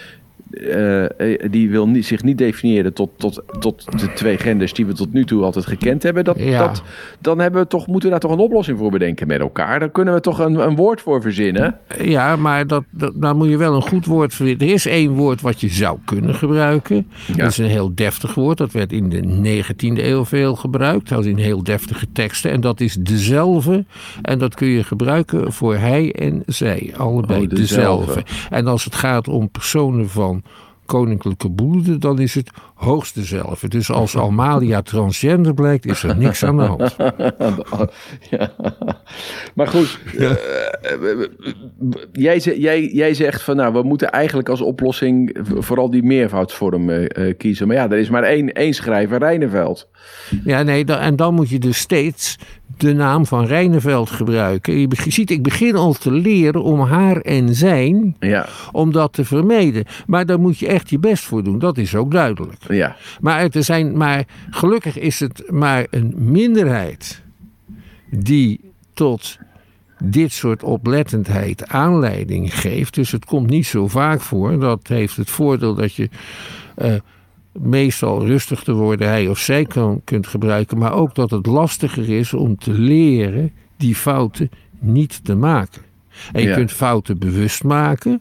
eh, 0.52 1.04
eh, 1.04 1.50
die 1.50 1.70
wil 1.70 1.88
niet, 1.88 2.06
zich 2.06 2.22
niet 2.22 2.38
definiëren 2.38 2.92
tot, 2.92 3.10
tot, 3.16 3.42
tot 3.60 4.00
de 4.00 4.12
twee 4.12 4.38
genders 4.38 4.72
die 4.72 4.86
we 4.86 4.92
tot 4.92 5.12
nu 5.12 5.24
toe 5.24 5.42
altijd 5.42 5.66
gekend 5.66 6.02
hebben. 6.02 6.24
Dat, 6.24 6.38
Ja. 6.38 6.66
dat, 6.66 6.82
dan 7.20 7.38
hebben 7.38 7.60
we 7.62 7.66
toch, 7.66 7.86
moeten 7.86 8.04
we 8.04 8.10
daar 8.10 8.20
toch 8.20 8.32
een 8.38 8.44
oplossing 8.44 8.78
voor 8.78 8.90
bedenken 8.90 9.26
met 9.26 9.40
elkaar. 9.40 9.80
Dan 9.80 9.90
kunnen 9.92 10.14
we 10.14 10.20
toch 10.20 10.38
een, 10.38 10.54
een 10.54 10.76
woord 10.76 11.00
voor 11.00 11.20
verzinnen. 11.22 11.78
Ja, 12.02 12.36
maar 12.36 12.66
dat, 12.66 12.84
dat, 12.90 13.12
daar 13.16 13.36
moet 13.36 13.48
je 13.48 13.56
wel 13.56 13.74
een 13.74 13.82
goed 13.82 14.06
woord 14.06 14.34
voor. 14.34 14.46
Er 14.46 14.62
is 14.62 14.86
één 14.86 15.10
woord 15.12 15.40
wat 15.40 15.60
je 15.60 15.68
zou 15.68 15.98
kunnen 16.04 16.34
gebruiken. 16.34 17.06
Dat 17.36 17.50
is 17.50 17.58
een 17.58 17.66
heel 17.66 17.94
deftig 17.94 18.34
woord. 18.34 18.58
Dat 18.58 18.72
werd 18.72 18.92
in 18.92 19.08
de 19.08 19.62
19e 19.64 19.98
eeuw 20.04 20.24
veel 20.24 20.54
gebruikt. 20.56 21.12
Als 21.12 21.26
in 21.26 21.36
heel 21.36 21.62
deftige 21.62 22.06
teksten. 22.12 22.50
En 22.50 22.60
dat 22.60 22.80
is 22.80 22.94
dezelfde. 22.94 23.84
En 24.22 24.38
dat 24.38 24.54
kun 24.54 24.68
je 24.68 24.84
gebruiken 24.84 25.52
voor 25.52 25.76
hij 25.76 26.12
en 26.12 26.42
zij. 26.46 26.92
Allebei 26.96 27.42
Oh, 27.42 27.48
dezelfde. 27.48 28.06
dezelfde. 28.14 28.22
En 28.50 28.66
als 28.66 28.84
het 28.84 28.94
gaat 28.94 29.28
om 29.28 29.50
personen 29.50 30.08
van 30.08 30.41
koninklijke 30.86 31.50
bloeden, 31.50 32.00
dan 32.00 32.18
is 32.18 32.34
het 32.34 32.50
hoogst 32.74 33.14
dezelfde. 33.14 33.68
Dus 33.68 33.90
als 33.90 34.16
Almalia 34.16 34.82
transgender 34.82 35.54
blijkt, 35.54 35.86
is 35.86 36.02
er 36.02 36.16
niks 36.16 36.44
aan 36.44 36.56
de 36.56 36.62
hand. 36.62 36.96
ja. 38.30 38.52
Maar 39.54 39.66
goed, 39.66 39.98
eh, 40.18 40.30
jij, 42.12 42.90
jij 42.92 43.14
zegt 43.14 43.42
van 43.42 43.56
nou, 43.56 43.72
we 43.72 43.82
moeten 43.82 44.10
eigenlijk 44.10 44.48
als 44.48 44.60
oplossing 44.60 45.38
vooral 45.42 45.90
die 45.90 46.02
meervoudsvorm 46.02 46.90
eh, 46.90 47.28
eh, 47.28 47.36
kiezen. 47.36 47.66
Maar 47.66 47.76
ja, 47.76 47.90
er 47.90 47.98
is 47.98 48.10
maar 48.10 48.22
één, 48.22 48.52
één 48.52 48.74
schrijver, 48.74 49.18
Reineveld. 49.18 49.88
Ja, 50.44 50.62
nee, 50.62 50.84
dan, 50.84 50.98
en 50.98 51.16
dan 51.16 51.34
moet 51.34 51.48
je 51.48 51.58
dus 51.58 51.78
steeds 51.78 52.38
de 52.76 52.92
naam 52.92 53.26
van 53.26 53.46
Reineveld 53.46 54.10
gebruiken. 54.10 54.78
Je 54.80 54.88
ziet, 54.96 55.30
ik 55.30 55.42
begin 55.42 55.76
al 55.76 55.92
te 55.92 56.12
leren 56.12 56.62
om 56.62 56.80
haar 56.80 57.16
en 57.16 57.54
zijn, 57.54 58.16
Ja, 58.20 58.46
om 58.72 58.92
dat 58.92 59.12
te 59.12 59.24
vermijden. 59.24 59.84
Maar 60.06 60.26
daar 60.26 60.40
moet 60.40 60.58
je 60.58 60.66
echt 60.66 60.90
je 60.90 60.98
best 60.98 61.24
voor 61.24 61.44
doen, 61.44 61.58
dat 61.58 61.78
is 61.78 61.94
ook 61.94 62.10
duidelijk. 62.10 62.62
ja, 62.68 62.96
Maar, 63.20 63.48
er 63.48 63.64
zijn, 63.64 63.96
maar 63.96 64.24
gelukkig 64.50 64.98
is 64.98 65.20
het 65.20 65.50
maar 65.50 65.86
een 65.90 66.14
minderheid 66.16 67.22
die 68.10 68.60
tot 68.94 69.38
dit 70.04 70.32
soort 70.32 70.62
oplettendheid 70.62 71.68
aanleiding 71.68 72.60
geeft. 72.60 72.94
Dus 72.94 73.10
het 73.10 73.24
komt 73.24 73.50
niet 73.50 73.66
zo 73.66 73.88
vaak 73.88 74.20
voor. 74.20 74.58
Dat 74.60 74.88
heeft 74.88 75.16
het 75.16 75.30
voordeel 75.30 75.74
dat 75.74 75.94
je 75.94 76.08
eh, 76.74 76.94
meestal 77.52 78.26
rustig 78.26 78.62
te 78.62 78.72
worden 78.72 79.08
hij 79.08 79.28
of 79.28 79.38
zij 79.38 79.64
kan, 79.64 80.00
kunt 80.04 80.26
gebruiken. 80.26 80.78
Maar 80.78 80.92
ook 80.94 81.14
dat 81.14 81.30
het 81.30 81.46
lastiger 81.46 82.08
is 82.08 82.34
om 82.34 82.56
te 82.56 82.72
leren 82.72 83.52
die 83.76 83.94
fouten 83.94 84.50
niet 84.78 85.24
te 85.24 85.34
maken. 85.34 85.82
En 86.32 86.42
je 86.42 86.48
Ja. 86.48 86.54
kunt 86.54 86.72
fouten 86.72 87.18
bewust 87.18 87.64
maken. 87.64 88.20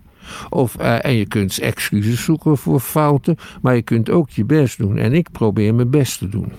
Of, 0.49 0.75
eh, 0.75 1.05
en 1.05 1.13
je 1.13 1.25
kunt 1.25 1.59
excuses 1.59 2.23
zoeken 2.23 2.57
voor 2.57 2.79
fouten. 2.79 3.37
Maar 3.61 3.75
je 3.75 3.81
kunt 3.81 4.09
ook 4.09 4.29
je 4.29 4.45
best 4.45 4.77
doen. 4.77 4.97
En 4.97 5.13
ik 5.13 5.31
probeer 5.31 5.75
mijn 5.75 5.89
best 5.89 6.17
te 6.17 6.29
doen. 6.29 6.51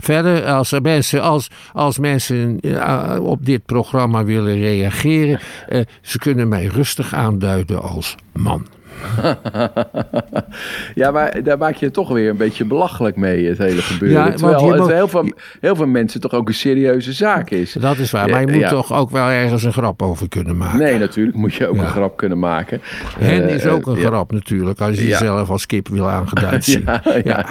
Verder, 0.00 0.44
als 0.44 0.72
er 0.72 0.82
mensen, 0.82 1.22
als, 1.22 1.50
als 1.72 1.98
mensen 1.98 2.60
eh, 2.60 3.18
op 3.20 3.46
dit 3.46 3.64
programma 3.66 4.24
willen 4.24 4.58
reageren, 4.58 5.40
eh, 5.68 5.80
ze 6.00 6.18
kunnen 6.18 6.48
mij 6.48 6.66
rustig 6.66 7.14
aanduiden 7.14 7.82
als 7.82 8.14
man. 8.32 8.66
ja, 10.94 11.10
maar 11.10 11.42
daar 11.42 11.58
maak 11.58 11.74
je 11.74 11.90
toch 11.90 12.08
weer 12.08 12.30
een 12.30 12.36
beetje 12.36 12.64
belachelijk 12.64 13.16
mee, 13.16 13.46
het 13.46 13.58
hele 13.58 13.82
gebeuren. 13.82 14.24
Ja, 14.24 14.30
Terwijl 14.30 14.72
het 14.72 14.92
heel, 14.92 15.08
veel, 15.08 15.32
heel 15.60 15.76
veel 15.76 15.86
mensen 15.86 16.20
toch 16.20 16.32
ook 16.32 16.48
een 16.48 16.54
serieuze 16.54 17.12
zaak 17.12 17.50
is. 17.50 17.72
Dat 17.72 17.98
is 17.98 18.10
waar, 18.10 18.28
maar 18.28 18.40
je 18.40 18.52
moet 18.52 18.68
toch 18.68 18.92
ook 18.92 19.10
wel 19.10 19.28
ergens 19.28 19.62
een 19.62 19.72
grap 19.72 20.02
over 20.02 20.28
kunnen 20.28 20.56
maken. 20.56 20.78
Nee, 20.78 20.98
natuurlijk 20.98 21.36
moet 21.36 21.54
je 21.54 21.66
ook 21.66 21.76
een 21.76 21.86
grap 21.86 22.16
kunnen 22.16 22.38
maken. 22.38 22.80
Hen 23.18 23.42
uh, 23.42 23.54
is 23.54 23.66
ook 23.66 23.86
een 23.86 23.96
grap 23.96 24.32
natuurlijk, 24.32 24.80
als 24.80 24.98
je 24.98 25.06
jezelf 25.06 25.50
als 25.50 25.66
kip 25.66 25.88
wil 25.88 26.08
aangeduid 26.16 26.64
zien. 26.64 26.84
ja, 27.24 27.46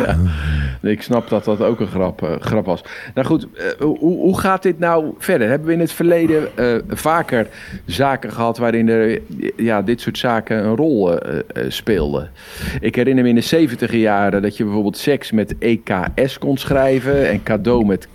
Ik 0.81 1.01
snap 1.01 1.29
dat 1.29 1.45
dat 1.45 1.61
ook 1.61 1.79
een 1.79 1.87
grap, 1.87 2.21
uh, 2.21 2.29
grap 2.39 2.65
was. 2.65 2.83
Nou 3.13 3.27
goed, 3.27 3.47
uh, 3.53 3.61
hoe, 3.79 3.97
hoe 3.99 4.39
gaat 4.39 4.63
dit 4.63 4.79
nou 4.79 5.13
verder? 5.17 5.47
Hebben 5.47 5.67
we 5.67 5.73
in 5.73 5.79
het 5.79 5.91
verleden 5.91 6.47
vaker 6.87 7.47
zaken 7.85 8.31
gehad 8.31 8.57
waarin 8.57 8.89
er 8.89 9.21
ja, 9.55 9.81
dit 9.81 10.01
soort 10.01 10.17
zaken 10.17 10.65
een 10.65 10.75
rol 10.75 11.19
speelden? 11.67 12.29
Ik 12.79 12.95
herinner 12.95 13.23
me 13.23 13.29
in 13.29 13.35
de 13.35 13.41
70 13.41 13.91
jaren 13.91 14.41
dat 14.41 14.57
je 14.57 14.63
bijvoorbeeld 14.63 14.97
seks 14.97 15.31
met 15.31 15.55
EKS 15.59 16.37
kon 16.37 16.57
schrijven 16.57 17.29
en 17.29 17.43
cadeau 17.43 17.85
met 17.85 18.07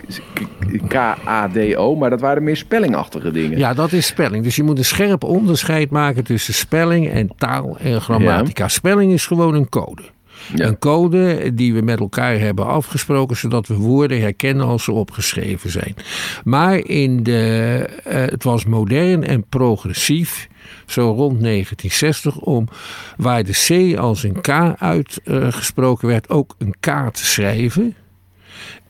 K-A-D-O, 0.88 1.94
maar 1.94 2.11
dat 2.11 2.20
waren 2.20 2.42
meer 2.42 2.56
spellingachtige 2.56 3.30
dingen. 3.30 3.59
Ja, 3.59 3.74
dat 3.74 3.92
is 3.92 4.06
spelling. 4.06 4.44
Dus 4.44 4.56
je 4.56 4.62
moet 4.62 4.78
een 4.78 4.85
scherp 4.85 5.24
onderscheid 5.24 5.90
maken 5.90 6.24
tussen 6.24 6.54
spelling 6.54 7.11
en 7.11 7.30
taal 7.37 7.76
en 7.78 8.00
grammatica. 8.00 8.68
Spelling 8.68 9.12
is 9.12 9.26
gewoon 9.26 9.54
een 9.54 9.68
code. 9.68 10.02
Een 10.55 10.79
code 10.79 11.55
die 11.55 11.74
we 11.74 11.83
met 11.83 12.00
elkaar 12.00 12.38
hebben 12.38 12.66
afgesproken, 12.66 13.37
zodat 13.37 13.66
we 13.66 13.74
woorden 13.74 14.20
herkennen 14.20 14.66
als 14.66 14.85
ze 14.85 14.92
opgeschreven 14.92 15.70
zijn. 15.70 15.94
Maar 16.44 16.76
in 16.76 17.22
de, 17.22 17.87
uh, 18.07 18.12
het 18.12 18.44
was 18.44 18.64
modern 18.64 19.24
en 19.24 19.44
progressief 19.48 20.48
zo 20.87 21.03
rond 21.03 21.40
1960, 21.40 22.37
om 22.37 22.68
waar 23.16 23.44
de 23.44 23.92
C 23.92 23.98
als 23.98 24.22
een 24.22 24.40
K 24.40 24.48
uitgesproken 24.79 26.09
werd, 26.09 26.29
ook 26.29 26.55
een 26.59 26.74
K 26.81 26.87
te 27.12 27.26
schrijven. 27.26 27.94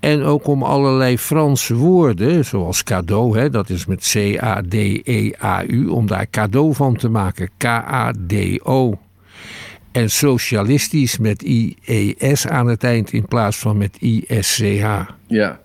En 0.00 0.22
ook 0.22 0.46
om 0.46 0.62
allerlei 0.62 1.18
Franse 1.18 1.74
woorden, 1.74 2.44
zoals 2.44 2.82
cadeau, 2.82 3.38
hè, 3.38 3.50
dat 3.50 3.70
is 3.70 3.86
met 3.86 4.10
C-A-D-E-A-U, 4.12 5.86
om 5.86 6.06
daar 6.06 6.26
cadeau 6.30 6.74
van 6.74 6.96
te 6.96 7.08
maken, 7.08 7.50
K-A-D-O. 7.56 8.98
En 9.92 10.10
socialistisch 10.10 11.18
met 11.18 11.42
I-E-S 11.42 12.46
aan 12.46 12.66
het 12.66 12.84
eind 12.84 13.12
in 13.12 13.26
plaats 13.26 13.56
van 13.56 13.76
met 13.76 13.96
I-S-C-H. 14.00 15.19
Ja. 15.30 15.60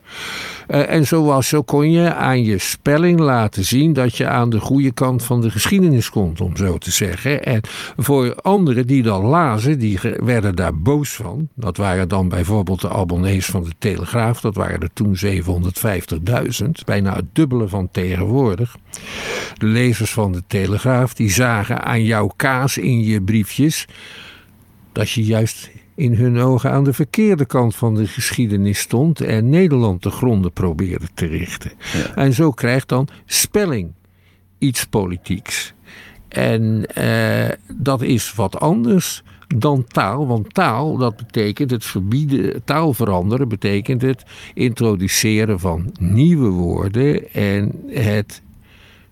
Uh, 0.67 0.89
en 0.89 1.07
zoals 1.07 1.47
zo 1.47 1.61
kon 1.61 1.91
je 1.91 2.13
aan 2.13 2.43
je 2.43 2.57
spelling 2.57 3.19
laten 3.19 3.63
zien 3.63 3.93
dat 3.93 4.17
je 4.17 4.27
aan 4.27 4.49
de 4.49 4.59
goede 4.59 4.91
kant 4.91 5.23
van 5.23 5.41
de 5.41 5.49
geschiedenis 5.51 6.09
komt, 6.09 6.41
om 6.41 6.57
zo 6.57 6.77
te 6.77 6.91
zeggen. 6.91 7.43
En 7.43 7.61
voor 7.97 8.35
anderen 8.35 8.87
die 8.87 9.03
dan 9.03 9.25
lazen, 9.25 9.79
die 9.79 9.99
werden 10.17 10.55
daar 10.55 10.79
boos 10.79 11.09
van. 11.09 11.47
Dat 11.55 11.77
waren 11.77 12.07
dan 12.07 12.29
bijvoorbeeld 12.29 12.81
de 12.81 12.89
abonnees 12.89 13.45
van 13.45 13.63
de 13.63 13.73
Telegraaf, 13.77 14.41
dat 14.41 14.55
waren 14.55 14.79
er 14.79 14.93
toen 14.93 15.17
750.000, 16.63 16.69
bijna 16.85 17.15
het 17.15 17.35
dubbele 17.35 17.67
van 17.67 17.89
tegenwoordig. 17.91 18.77
De 19.57 19.65
lezers 19.65 20.11
van 20.11 20.31
de 20.31 20.43
Telegraaf, 20.47 21.13
die 21.13 21.31
zagen 21.31 21.83
aan 21.83 22.03
jouw 22.03 22.31
kaas 22.35 22.77
in 22.77 23.03
je 23.03 23.21
briefjes 23.21 23.87
dat 24.91 25.09
je 25.09 25.23
juist 25.23 25.69
in 25.95 26.13
hun 26.13 26.37
ogen 26.37 26.71
aan 26.71 26.83
de 26.83 26.93
verkeerde 26.93 27.45
kant 27.45 27.75
van 27.75 27.95
de 27.95 28.07
geschiedenis 28.07 28.79
stond 28.79 29.21
en 29.21 29.49
Nederland 29.49 30.01
te 30.01 30.09
gronden 30.09 30.51
probeerde 30.51 31.07
te 31.13 31.25
richten. 31.25 31.71
En 32.15 32.33
zo 32.33 32.51
krijgt 32.51 32.89
dan 32.89 33.07
spelling 33.25 33.93
iets 34.57 34.85
politieks. 34.85 35.73
En 36.27 36.85
eh, 36.85 37.49
dat 37.73 38.01
is 38.01 38.33
wat 38.33 38.59
anders 38.59 39.23
dan 39.47 39.85
taal. 39.87 40.27
Want 40.27 40.53
taal, 40.53 40.97
dat 40.97 41.15
betekent 41.15 41.71
het 41.71 41.85
verbieden, 41.85 42.63
taal 42.63 42.93
veranderen, 42.93 43.47
betekent 43.47 44.01
het 44.01 44.23
introduceren 44.53 45.59
van 45.59 45.91
nieuwe 45.99 46.49
woorden 46.49 47.33
en 47.33 47.71
het 47.87 48.41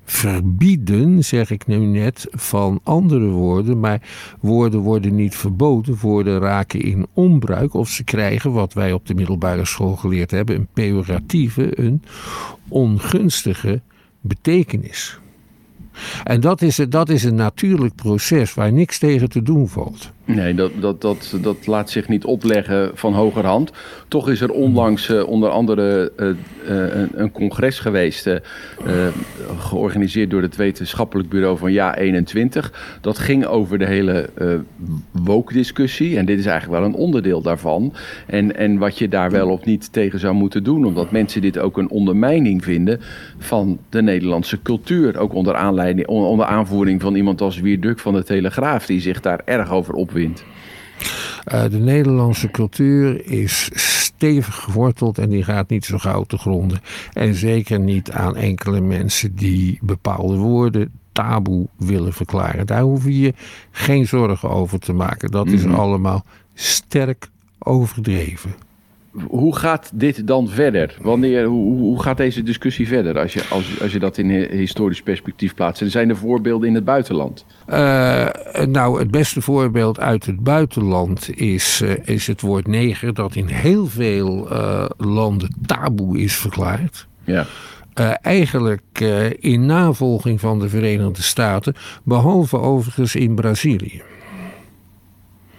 verbieden, 0.04 1.24
zeg 1.24 1.52
ik 1.52 1.68
nu 1.68 1.78
net, 1.78 2.28
van 2.32 2.80
andere 2.84 3.28
woorden. 3.28 3.80
Maar 3.80 4.02
woorden 4.40 4.80
worden 4.80 5.16
niet 5.16 5.36
verboden, 5.36 5.98
woorden 6.02 6.40
raken 6.40 6.82
in 6.82 7.08
onbruik 7.14 7.74
of 7.74 7.90
ze 7.90 8.04
krijgen, 8.04 8.52
wat 8.52 8.74
wij 8.74 8.94
op 8.94 9.08
de 9.08 9.14
middelbare 9.14 9.66
school 9.66 9.96
geleerd 9.96 10.32
hebben, 10.32 10.56
een 10.56 10.68
pejoratieve, 10.74 11.80
een 11.80 12.04
ongunstige 12.68 13.82
betekenis. 14.22 15.20
En 16.24 16.42
dat 16.42 16.62
is, 16.62 16.76
dat 16.90 17.10
is 17.10 17.24
een 17.24 17.36
natuurlijk 17.36 17.96
proces 17.96 18.54
waar 18.54 18.74
niks 18.74 19.00
tegen 19.00 19.30
te 19.30 19.42
doen 19.42 19.68
valt. 19.68 20.12
Nee, 20.26 20.54
dat, 20.54 20.72
dat, 20.80 21.02
dat, 21.02 21.38
dat 21.42 21.68
laat 21.68 21.90
zich 21.90 22.08
niet 22.08 22.26
opleggen 22.26 22.92
van 22.94 23.14
hogerhand. 23.14 23.72
Toch 24.08 24.30
is 24.30 24.42
er 24.42 24.52
onlangs 24.52 25.10
uh, 25.10 25.28
onder 25.28 25.50
andere 25.50 26.12
uh, 26.18 26.28
uh, 26.28 26.36
een, 26.96 27.10
een, 27.14 27.32
congres 27.32 27.80
geweest, 27.80 28.30
georganiseerd 29.58 30.30
door 30.30 30.42
het 30.42 30.56
wetenschappelijk 30.56 31.30
bureau 31.30 31.58
van 31.58 31.72
Ja 31.72 31.96
21. 31.96 32.98
Dat 33.02 33.18
ging 33.18 33.46
over 33.46 33.80
de 33.80 33.86
hele 33.86 34.30
woke-discussie 35.12 36.18
en 36.18 36.26
dit 36.26 36.40
is 36.40 36.46
eigenlijk 36.46 36.80
wel 36.80 36.90
een 36.90 36.96
onderdeel 36.96 37.42
daarvan. 37.42 37.94
En, 38.28 38.56
en 38.56 38.78
wat 38.78 38.98
je 38.98 39.08
daar 39.08 39.32
wel 39.32 39.50
of 39.50 39.66
niet 39.66 39.94
tegen 39.94 40.20
zou 40.20 40.34
moeten 40.34 40.64
doen, 40.64 40.86
omdat 40.86 41.12
mensen 41.12 41.42
dit 41.42 41.60
ook 41.60 41.78
een 41.78 41.90
ondermijning 41.90 42.64
vinden 42.64 43.00
van 43.38 43.80
de 43.90 44.02
Nederlandse 44.02 44.62
cultuur. 44.62 45.18
Ook 45.18 45.34
onder, 45.34 45.56
aanleiding, 45.56 46.08
onder 46.08 46.46
aanvoering 46.46 47.02
van 47.02 47.16
iemand 47.16 47.42
als 47.42 47.60
Wierduk 47.60 48.00
van 48.00 48.14
de 48.14 48.24
Telegraaf, 48.24 48.86
die 48.86 49.02
zich 49.02 49.20
daar 49.20 49.42
erg 49.46 49.72
over 49.72 49.94
op 49.94 50.12
uh, 50.16 51.64
de 51.70 51.80
Nederlandse 51.80 52.52
cultuur 52.52 53.26
is 53.26 53.70
stevig 53.74 54.56
geworteld 54.56 55.18
en 55.18 55.30
die 55.30 55.44
gaat 55.44 55.70
niet 55.70 55.86
zo 55.86 55.98
gauw 55.98 56.24
te 56.24 56.38
gronden. 56.38 56.82
En 57.14 57.36
zeker 57.36 57.80
niet 57.80 58.12
aan 58.12 58.36
enkele 58.36 58.82
mensen 58.82 59.36
die 59.36 59.80
bepaalde 59.82 60.36
woorden 60.36 60.92
taboe 61.12 61.68
willen 61.78 62.14
verklaren. 62.14 62.66
Daar 62.66 62.82
hoef 62.82 63.04
je 63.04 63.20
je 63.20 63.34
geen 63.72 64.08
zorgen 64.08 64.50
over 64.50 64.80
te 64.80 64.94
maken. 64.94 65.32
Dat 65.32 65.48
is 65.48 65.64
mhm. 65.64 65.74
allemaal 65.74 66.26
sterk 66.54 67.30
overdreven 67.60 68.56
hoe 69.28 69.56
gaat 69.56 69.92
dit 69.94 70.28
dan 70.28 70.50
verder? 70.50 70.96
Wanneer, 71.02 71.46
hoe, 71.46 71.80
hoe 71.80 72.02
gaat 72.02 72.18
deze 72.18 72.44
discussie 72.44 72.88
verder 72.88 73.20
als 73.20 73.34
je, 73.34 73.44
als, 73.50 73.82
als 73.82 73.92
je 73.92 74.00
dat 74.00 74.18
in 74.18 74.30
historisch 74.30 75.02
perspectief 75.02 75.54
plaatst? 75.54 75.82
En 75.82 75.92
zijn 75.92 76.10
er 76.10 76.18
voorbeelden 76.18 76.68
in 76.68 76.76
het 76.76 76.86
buitenland? 76.86 77.46
Uh, 77.70 78.28
nou, 78.66 79.00
het 79.00 79.12
beste 79.12 79.42
voorbeeld 79.42 80.00
uit 80.00 80.26
het 80.26 80.40
buitenland 80.40 81.30
is, 81.40 81.82
uh, 81.84 81.92
is 82.04 82.28
het 82.28 82.42
woord 82.42 82.68
neger, 82.68 83.14
dat 83.14 83.36
in 83.36 83.48
heel 83.48 83.86
veel 83.86 84.52
uh, 84.52 84.86
landen 84.98 85.56
taboe 85.66 86.20
is 86.20 86.36
verklaard. 86.36 87.08
Ja. 87.24 87.46
eigenlijk 88.22 89.00
in 89.40 89.66
navolging 89.66 90.40
van 90.40 90.60
de 90.60 90.70
Verenigde 90.70 91.22
Staten, 91.22 91.74
behalve 92.04 92.58
overigens 92.58 93.16
in 93.16 93.36
Brazilië. 93.36 94.02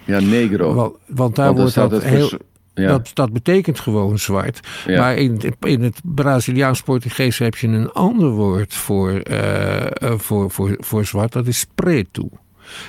Ja, 0.05 0.21
negro. 0.21 0.75
Want, 0.75 0.95
want 1.07 1.37
daar 1.37 1.55
wordt 1.55 1.75
dat 1.75 2.03
heel. 2.03 2.31
Dat, 2.75 3.11
dat 3.15 3.33
betekent 3.33 3.81
gewoon 3.81 4.19
zwart. 4.19 4.61
Maar 4.87 5.17
in, 5.17 5.41
in 5.61 5.83
het 5.83 6.01
Braziliaans-Portugees 6.05 7.39
heb 7.39 7.57
je 7.57 7.67
een 7.67 7.93
ander 7.93 8.31
woord 8.31 8.75
voor, 8.75 9.23
uh, 9.31 9.87
voor, 9.99 10.51
voor, 10.51 10.77
voor 10.79 11.05
zwart. 11.05 11.33
Dat 11.33 11.47
is 11.47 11.67
preto. 11.75 12.29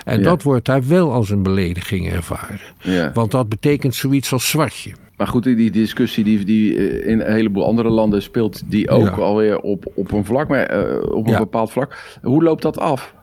En 0.05 0.23
dat 0.23 0.43
wordt 0.43 0.65
daar 0.65 0.87
wel 0.87 1.11
als 1.11 1.29
een 1.29 1.43
belediging 1.43 2.11
ervaren. 2.11 2.59
Want 3.13 3.31
dat 3.31 3.49
betekent 3.49 3.95
zoiets 3.95 4.33
als 4.33 4.49
zwartje. 4.49 4.91
Maar 5.17 5.27
goed, 5.27 5.43
die 5.43 5.71
discussie 5.71 6.23
die, 6.23 6.45
die 6.45 6.77
eh, 6.77 7.11
in 7.11 7.21
een 7.21 7.33
heleboel 7.33 7.65
andere 7.65 7.89
landen 7.89 8.21
speelt, 8.21 8.61
die 8.65 8.89
ook 8.89 9.17
alweer 9.17 9.59
op, 9.59 9.85
op 9.93 10.11
een 10.11 10.25
vlak, 10.25 10.47
maar, 10.47 10.89
uh, 10.89 11.11
op 11.11 11.27
een 11.27 11.37
bepaald 11.37 11.71
vlak. 11.71 12.17
Hoe 12.21 12.43
loopt 12.43 12.61
dat 12.61 12.77
af? 12.77 13.14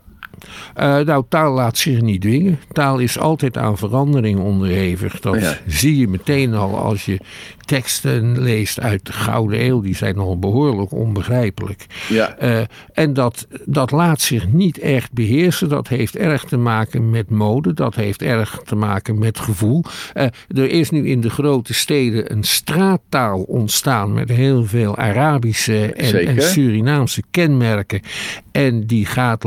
Uh, 0.81 0.99
nou, 0.99 1.25
taal 1.29 1.53
laat 1.53 1.79
zich 1.79 2.01
niet 2.01 2.21
dwingen. 2.21 2.61
Taal 2.73 2.99
is 2.99 3.19
altijd 3.19 3.59
aan 3.59 3.79
verandering 3.79 4.41
onderhevig. 4.41 5.21
Dat 5.21 5.61
zie 5.67 5.99
je 5.99 6.09
meteen 6.09 6.55
al 6.55 6.79
als 6.79 7.05
je 7.05 7.21
teksten 7.65 8.41
leest 8.41 8.81
uit 8.81 9.07
de 9.07 9.13
Gouden 9.13 9.65
Eeuw. 9.65 9.81
Die 9.81 9.97
zijn 9.97 10.19
al 10.19 10.39
behoorlijk 10.39 10.93
onbegrijpelijk. 10.93 11.87
Ja. 12.09 12.37
Uh, 12.43 12.61
en 12.93 13.13
dat, 13.13 13.47
dat 13.65 13.91
laat 13.91 14.21
zich 14.21 14.53
niet 14.53 14.79
echt 14.79 15.13
beheersen. 15.13 15.69
Dat 15.69 15.89
heeft 15.89 16.17
erg 16.17 16.45
te 16.45 16.57
maken 16.57 17.11
met 17.11 17.31
mode. 17.31 17.75
Dat 17.75 17.95
heeft 17.95 18.23
erg 18.23 18.61
te 18.65 18.77
maken 18.77 19.19
met 19.19 19.39
gevoel. 19.39 19.85
Uh, 20.15 20.23
er 20.49 20.71
is 20.71 20.91
nu 20.91 21.09
in 21.09 21.21
de 21.21 21.31
grote 21.31 21.75
steden 21.75 22.33
een 22.33 22.45
straattaal 22.45 23.43
ontstaan 23.43 24.13
met 24.13 24.29
heel 24.29 24.65
veel 24.65 24.97
Arabische 24.97 25.93
en, 25.93 26.27
en 26.27 26.43
Surinaamse 26.43 27.23
kenmerken. 27.31 28.01
En 28.53 28.87
die 28.87 29.07
gaat 29.07 29.45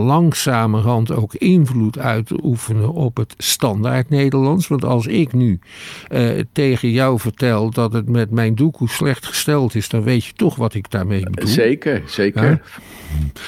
langzamerhand 0.86 1.24
ook 1.24 1.34
invloed 1.34 2.00
uitoefenen 2.00 2.93
op 2.93 3.17
het 3.17 3.34
standaard 3.38 4.10
Nederlands. 4.10 4.67
Want 4.67 4.86
als 4.86 5.08
ik 5.08 5.34
nu 5.34 5.60
eh, 6.08 6.30
tegen 6.52 6.91
jou 6.91 7.19
vertel 7.19 7.69
dat 7.69 7.93
het 7.93 8.10
met 8.10 8.32
mijn 8.32 8.56
doekoe 8.56 8.89
slecht 8.89 9.26
gesteld 9.26 9.76
is, 9.76 9.89
dan 9.89 10.04
weet 10.04 10.26
je 10.26 10.34
toch 10.34 10.56
wat 10.56 10.74
ik 10.74 10.91
daarmee 10.91 11.24
bedoel. 11.30 11.50
Zeker, 11.50 12.02
zeker. 12.06 12.62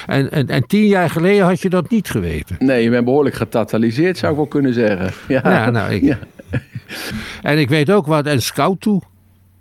En, 0.06 0.32
en, 0.32 0.48
en 0.48 0.68
tien 0.68 0.86
jaar 0.86 1.10
geleden 1.10 1.46
had 1.46 1.62
je 1.62 1.70
dat 1.70 1.90
niet 1.90 2.10
geweten. 2.10 2.56
Nee, 2.60 2.84
je 2.84 2.90
bent 2.90 3.06
behoorlijk 3.06 3.36
getotaliseerd, 3.36 4.18
zou 4.18 4.32
ik 4.32 4.38
wel 4.38 4.48
kunnen 4.48 4.74
zeggen. 4.74 5.14
Ja, 5.28 5.42
ja 5.44 5.70
nou, 5.70 5.94
ik, 5.94 6.02
ja. 6.02 6.20
En 7.42 7.58
ik 7.58 7.70
weet 7.70 7.92
ook 7.92 8.06
wat 8.06 8.26
een 8.26 8.42
scout 8.42 8.82
toe. 8.82 9.02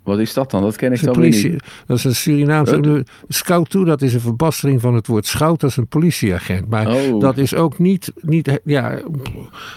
Wat 0.07 0.19
is 0.19 0.33
dat 0.33 0.51
dan? 0.51 0.61
Dat 0.61 0.75
ken 0.75 0.91
ik 0.91 1.11
politie, 1.11 1.51
niet. 1.51 1.63
Dat 1.85 1.97
is 1.97 2.03
een 2.03 2.15
Surinaamse... 2.15 3.05
Scout 3.27 3.69
toe, 3.69 3.85
dat 3.85 4.01
is 4.01 4.13
een 4.13 4.19
verbastering 4.19 4.81
van 4.81 4.95
het 4.95 5.07
woord 5.07 5.25
scout. 5.25 5.59
Dat 5.59 5.69
is 5.69 5.77
een 5.77 5.87
politieagent. 5.87 6.69
Maar 6.69 6.87
oh. 6.87 7.19
dat 7.19 7.37
is 7.37 7.55
ook 7.55 7.79
niet, 7.79 8.13
niet... 8.21 8.59
Ja, 8.63 8.99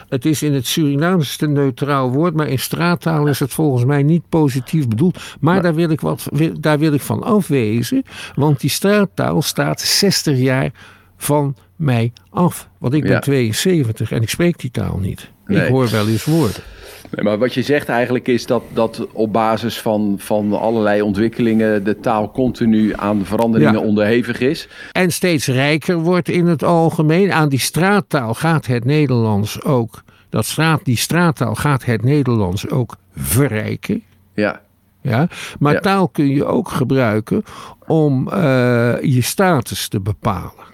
het 0.08 0.24
is 0.24 0.42
in 0.42 0.54
het 0.54 0.66
Surinaamse 0.66 1.44
een 1.44 1.52
neutraal 1.52 2.10
woord. 2.12 2.34
Maar 2.34 2.48
in 2.48 2.58
straattaal 2.58 3.26
is 3.26 3.40
het 3.40 3.52
volgens 3.52 3.84
mij 3.84 4.02
niet 4.02 4.22
positief 4.28 4.88
bedoeld. 4.88 5.18
Maar, 5.40 5.62
daar, 5.62 5.74
wil 5.74 5.90
ik 5.90 6.00
wat, 6.00 6.28
daar 6.60 6.78
wil 6.78 6.92
ik 6.92 7.00
van 7.00 7.22
afwezen. 7.22 8.02
Want 8.34 8.60
die 8.60 8.70
straattaal 8.70 9.42
staat 9.42 9.80
60 9.80 10.38
jaar 10.38 10.70
van 11.16 11.56
mij 11.76 12.12
af. 12.30 12.68
Want 12.78 12.94
ik 12.94 13.02
ben 13.02 13.20
72 13.20 14.12
en 14.12 14.22
ik 14.22 14.28
spreek 14.28 14.58
die 14.58 14.70
taal 14.70 14.98
niet. 14.98 15.30
Ik 15.50 15.68
hoor 15.68 15.90
wel 15.90 16.08
eens 16.08 16.24
woorden. 16.24 16.62
Nee, 17.10 17.24
maar 17.24 17.38
wat 17.38 17.54
je 17.54 17.62
zegt 17.62 17.88
eigenlijk 17.88 18.28
is 18.28 18.46
dat, 18.46 18.62
dat 18.72 19.06
op 19.12 19.32
basis 19.32 19.80
van, 19.80 20.14
van 20.18 20.60
allerlei 20.60 21.02
ontwikkelingen 21.02 21.84
de 21.84 22.00
taal 22.00 22.30
continu 22.30 22.92
aan 22.96 23.24
veranderingen 23.24 23.82
onderhevig 23.82 24.40
is. 24.40 24.68
En 24.92 25.10
steeds 25.10 25.46
rijker 25.46 25.98
wordt 25.98 26.28
in 26.28 26.46
het 26.46 26.62
algemeen. 26.62 27.32
Aan 27.32 27.48
die 27.48 27.58
straattaal 27.58 28.34
gaat 28.34 28.66
het 28.66 28.84
Nederlands 28.84 29.62
ook. 29.62 30.02
Dat 30.28 30.46
straat, 30.46 30.84
die 30.84 30.96
straattaal 30.96 31.54
gaat 31.54 31.84
het 31.84 32.02
Nederlands 32.02 32.68
ook 32.68 32.96
verrijken. 33.16 34.02
Ja. 34.34 34.60
Ja, 35.02 35.28
maar 35.58 35.80
taal 35.80 36.08
kun 36.08 36.28
je 36.28 36.44
ook 36.44 36.68
gebruiken 36.68 37.42
om 37.86 38.28
uh, 38.28 38.34
je 39.02 39.20
status 39.20 39.88
te 39.88 40.00
bepalen. 40.00 40.69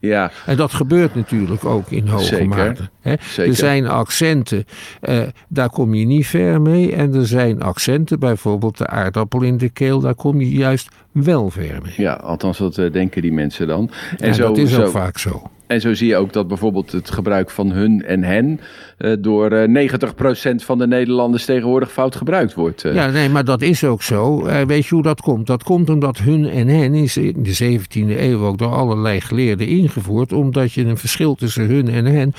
Ja. 0.00 0.30
En 0.46 0.56
dat 0.56 0.72
gebeurt 0.72 1.14
natuurlijk 1.14 1.64
ook 1.64 1.90
in 1.90 2.06
hoge 2.06 2.24
Zeker. 2.24 2.46
mate. 2.46 2.88
Hè? 3.00 3.14
Er 3.36 3.54
zijn 3.54 3.86
accenten, 3.86 4.64
eh, 5.00 5.22
daar 5.48 5.70
kom 5.70 5.94
je 5.94 6.06
niet 6.06 6.26
ver 6.26 6.60
mee. 6.60 6.94
En 6.94 7.14
er 7.14 7.26
zijn 7.26 7.62
accenten, 7.62 8.18
bijvoorbeeld 8.18 8.78
de 8.78 8.86
aardappel 8.86 9.42
in 9.42 9.58
de 9.58 9.68
keel, 9.68 10.00
daar 10.00 10.14
kom 10.14 10.40
je 10.40 10.50
juist 10.50 10.88
wel 11.12 11.50
ver 11.50 11.78
mee. 11.82 11.94
Ja, 11.96 12.12
althans 12.12 12.58
dat 12.58 12.78
uh, 12.78 12.92
denken 12.92 13.22
die 13.22 13.32
mensen 13.32 13.66
dan. 13.66 13.90
En 14.18 14.28
ja, 14.28 14.32
zo, 14.32 14.46
dat 14.46 14.56
is 14.56 14.78
ook 14.78 14.90
vaak 14.90 15.18
zo. 15.18 15.50
En 15.70 15.80
zo 15.80 15.94
zie 15.94 16.08
je 16.08 16.16
ook 16.16 16.32
dat 16.32 16.48
bijvoorbeeld 16.48 16.92
het 16.92 17.10
gebruik 17.10 17.50
van 17.50 17.70
hun 17.70 18.04
en 18.04 18.22
hen 18.22 18.60
uh, 18.98 19.16
door 19.18 19.52
uh, 19.52 19.90
90% 19.90 20.54
van 20.54 20.78
de 20.78 20.86
Nederlanders 20.86 21.44
tegenwoordig 21.44 21.92
fout 21.92 22.16
gebruikt 22.16 22.54
wordt. 22.54 22.82
Ja, 22.82 23.10
nee, 23.10 23.28
maar 23.28 23.44
dat 23.44 23.62
is 23.62 23.84
ook 23.84 24.02
zo. 24.02 24.44
weet 24.66 24.86
je 24.86 24.94
hoe 24.94 25.02
dat 25.02 25.20
komt? 25.20 25.46
Dat 25.46 25.62
komt 25.62 25.90
omdat 25.90 26.18
hun 26.18 26.48
en 26.48 26.68
hen 26.68 26.94
is 26.94 27.16
in 27.16 27.42
de 27.42 27.78
17e 27.78 28.20
eeuw 28.20 28.44
ook 28.44 28.58
door 28.58 28.72
allerlei 28.72 29.20
geleerden 29.20 29.66
ingevoerd, 29.66 30.32
omdat 30.32 30.72
je 30.72 30.84
een 30.84 30.96
verschil 30.96 31.34
tussen 31.34 31.66
hun 31.66 31.88
en 31.88 32.04
hen 32.04 32.32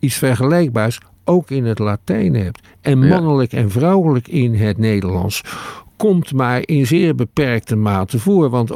iets 0.00 0.16
vergelijkbaars 0.16 0.98
ook 1.24 1.50
in 1.50 1.64
het 1.64 1.78
Latijn 1.78 2.34
hebt. 2.34 2.60
En 2.80 3.08
mannelijk 3.08 3.52
en 3.52 3.70
vrouwelijk 3.70 4.28
in 4.28 4.54
het 4.54 4.78
Nederlands 4.78 5.42
komt 5.96 6.32
maar 6.32 6.62
in 6.64 6.86
zeer 6.86 7.14
beperkte 7.14 7.76
mate 7.76 8.18
voor. 8.18 8.50
Want 8.50 8.72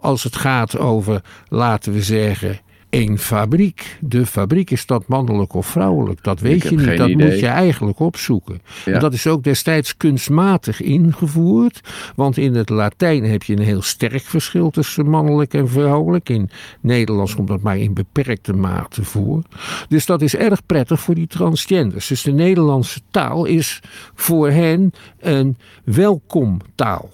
als 0.00 0.24
het 0.24 0.36
gaat 0.36 0.78
over, 0.78 1.22
laten 1.48 1.92
we 1.92 2.02
zeggen, 2.02 2.60
één 2.92 3.18
fabriek. 3.18 3.98
De 4.00 4.26
fabriek 4.26 4.70
is 4.70 4.86
dat 4.86 5.06
mannelijk 5.06 5.54
of 5.54 5.66
vrouwelijk. 5.66 6.22
Dat 6.22 6.40
weet 6.40 6.62
je 6.62 6.76
niet. 6.76 6.96
Dat 6.96 7.08
moet 7.08 7.38
je 7.38 7.46
eigenlijk 7.46 7.98
opzoeken. 7.98 8.60
En 8.84 9.00
dat 9.00 9.12
is 9.12 9.26
ook 9.26 9.42
destijds 9.42 9.96
kunstmatig 9.96 10.80
ingevoerd. 10.80 11.80
Want 12.16 12.36
in 12.36 12.54
het 12.54 12.68
Latijn 12.68 13.24
heb 13.24 13.42
je 13.42 13.56
een 13.56 13.62
heel 13.62 13.82
sterk 13.82 14.22
verschil 14.22 14.70
tussen 14.70 15.08
mannelijk 15.08 15.54
en 15.54 15.68
vrouwelijk. 15.68 16.28
In 16.28 16.50
Nederlands 16.80 17.34
komt 17.34 17.48
dat 17.48 17.60
maar 17.60 17.78
in 17.78 17.94
beperkte 17.94 18.52
mate 18.52 19.04
voor. 19.04 19.42
Dus 19.88 20.06
dat 20.06 20.22
is 20.22 20.36
erg 20.36 20.66
prettig 20.66 21.00
voor 21.00 21.14
die 21.14 21.26
transgenders. 21.26 22.06
Dus 22.06 22.22
de 22.22 22.32
Nederlandse 22.32 23.00
taal 23.10 23.44
is 23.44 23.80
voor 24.14 24.50
hen 24.50 24.92
een 25.20 25.56
welkomtaal. 25.84 27.10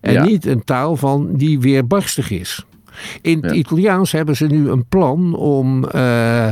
En 0.00 0.26
niet 0.26 0.46
een 0.46 0.64
taal 0.64 0.96
van 0.96 1.36
die 1.36 1.60
weerbarstig 1.60 2.30
is. 2.30 2.64
In 3.22 3.38
het 3.42 3.52
Italiaans 3.52 4.12
hebben 4.12 4.36
ze 4.36 4.46
nu 4.46 4.70
een 4.70 4.86
plan 4.86 5.34
om 5.34 5.84
uh, 5.94 6.48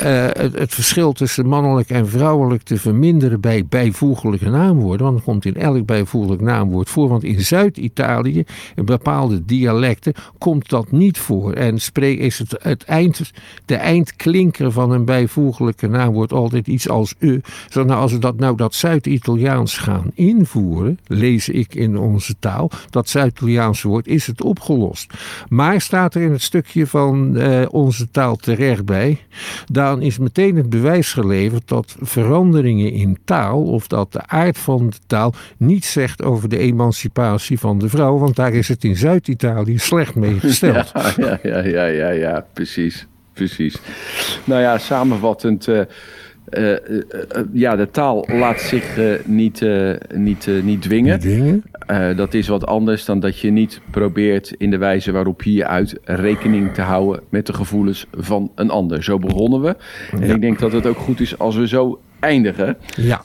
uh, 0.00 0.26
het, 0.32 0.58
het, 0.58 0.74
verschil 0.74 1.12
tussen 1.12 1.46
mannelijk 1.46 1.90
en 1.90 2.08
vrouwelijk 2.08 2.62
te 2.62 2.76
verminderen 2.76 3.40
bij 3.40 3.66
bijvoeglijke 3.66 4.50
naamwoorden. 4.50 5.06
Want 5.06 5.18
er 5.18 5.24
komt 5.24 5.44
in 5.44 5.56
elk 5.56 5.86
bijvoeglijk 5.86 6.40
naamwoord 6.40 6.88
voor. 6.88 7.08
Want 7.08 7.24
in 7.24 7.40
Zuid-Italië, 7.40 8.44
in 8.76 8.84
bepaalde 8.84 9.44
dialecten, 9.44 10.12
komt 10.38 10.68
dat 10.68 10.90
niet 10.90 11.18
voor. 11.18 11.52
En 11.52 11.78
is 12.00 12.38
het, 12.38 12.56
het 12.62 12.84
eind, 12.84 13.32
de 13.64 13.74
eindklinker 13.74 14.72
van 14.72 14.90
een 14.90 15.04
bijvoeglijke 15.04 15.86
naamwoord 15.86 16.32
altijd 16.32 16.66
iets 16.66 16.88
als 16.88 17.14
u. 17.18 17.40
Zo, 17.68 17.84
nou, 17.84 18.00
als 18.00 18.12
we 18.12 18.18
dat 18.18 18.38
nou 18.38 18.56
dat 18.56 18.74
Zuid-Italiaans 18.74 19.78
gaan 19.78 20.10
invoeren, 20.14 20.98
lees 21.06 21.48
ik 21.48 21.74
in 21.74 21.98
onze 21.98 22.34
taal, 22.38 22.70
dat 22.90 23.08
Zuid-Italiaanse 23.08 23.88
woord, 23.88 24.06
is 24.06 24.26
het 24.26 24.42
opgelost. 24.42 25.12
Maar 25.48 25.80
staat 25.80 26.14
er 26.14 26.22
in 26.22 26.32
het 26.32 26.42
stukje 26.42 26.86
van 26.86 27.36
uh, 27.36 27.62
onze 27.70 28.10
taal 28.10 28.36
terecht 28.36 28.84
bij, 28.84 29.18
is 29.90 30.18
meteen 30.18 30.56
het 30.56 30.70
bewijs 30.70 31.12
geleverd 31.12 31.68
dat 31.68 31.96
veranderingen 32.00 32.92
in 32.92 33.18
taal, 33.24 33.62
of 33.62 33.86
dat 33.86 34.12
de 34.12 34.26
aard 34.26 34.58
van 34.58 34.90
de 34.90 34.96
taal, 35.06 35.34
niet 35.56 35.84
zegt 35.84 36.22
over 36.22 36.48
de 36.48 36.58
emancipatie 36.58 37.58
van 37.58 37.78
de 37.78 37.88
vrouw, 37.88 38.18
want 38.18 38.36
daar 38.36 38.52
is 38.52 38.68
het 38.68 38.84
in 38.84 38.96
Zuid-Italië 38.96 39.78
slecht 39.78 40.14
mee 40.14 40.40
gesteld. 40.48 40.92
Ja, 41.16 41.38
ja, 41.42 41.64
ja, 41.64 41.84
ja, 41.84 42.08
ja, 42.08 42.46
precies. 42.52 43.06
precies. 43.32 43.80
Nou 44.44 44.60
ja, 44.60 44.78
samenvattend. 44.78 45.68
Uh, 46.50 46.70
uh, 46.70 46.76
uh, 46.90 47.42
ja, 47.52 47.76
de 47.76 47.90
taal 47.90 48.26
laat 48.32 48.60
zich 48.60 48.98
niet, 49.24 49.66
niet, 50.14 50.48
niet 50.62 50.82
dwingen. 50.82 51.12
Niet 51.12 51.20
dwingen? 51.20 51.62
dat 52.16 52.34
is 52.34 52.48
wat 52.48 52.66
anders 52.66 53.04
dan 53.04 53.20
dat 53.20 53.38
je 53.38 53.50
niet 53.50 53.80
probeert 53.90 54.54
in 54.58 54.70
de 54.70 54.78
wijze 54.78 55.12
waarop 55.12 55.42
je 55.42 55.52
je 55.52 55.66
uit 55.66 55.98
rekening 56.04 56.74
te 56.74 56.80
houden 56.80 57.22
met 57.28 57.46
de 57.46 57.52
gevoelens 57.52 58.06
van 58.16 58.52
een 58.54 58.70
ander. 58.70 59.02
Zo 59.02 59.18
begonnen 59.18 59.60
we. 59.60 59.76
En 60.10 60.30
ik 60.30 60.40
denk 60.40 60.58
dat 60.58 60.72
het 60.72 60.86
ook 60.86 60.98
goed 60.98 61.20
is 61.20 61.38
als 61.38 61.56
we 61.56 61.68
zo 61.68 62.00
eindigen. 62.20 62.76
Ja. 62.96 63.22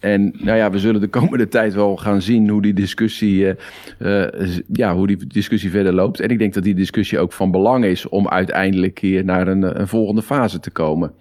En 0.00 0.34
nou 0.38 0.58
ja, 0.58 0.70
we 0.70 0.78
zullen 0.78 1.00
de 1.00 1.08
komende 1.08 1.48
tijd 1.58 1.74
wel 1.74 1.96
gaan 1.96 2.22
zien 2.22 2.48
hoe 2.48 2.62
die 2.62 2.74
discussie, 2.74 3.56
uh, 3.98 4.24
ja, 4.72 4.94
hoe 4.94 5.06
die 5.06 5.26
discussie 5.26 5.70
verder 5.70 5.92
loopt. 5.92 6.20
En 6.20 6.28
ik 6.28 6.38
denk 6.38 6.54
dat 6.54 6.62
die 6.62 6.74
discussie 6.74 7.18
ook 7.18 7.32
van 7.32 7.50
belang 7.50 7.84
is 7.84 8.08
om 8.08 8.28
uiteindelijk 8.28 8.98
hier 8.98 9.24
naar 9.24 9.48
een, 9.48 9.80
een 9.80 9.88
volgende 9.88 10.22
fase 10.22 10.60
te 10.60 10.70
komen. 10.70 11.12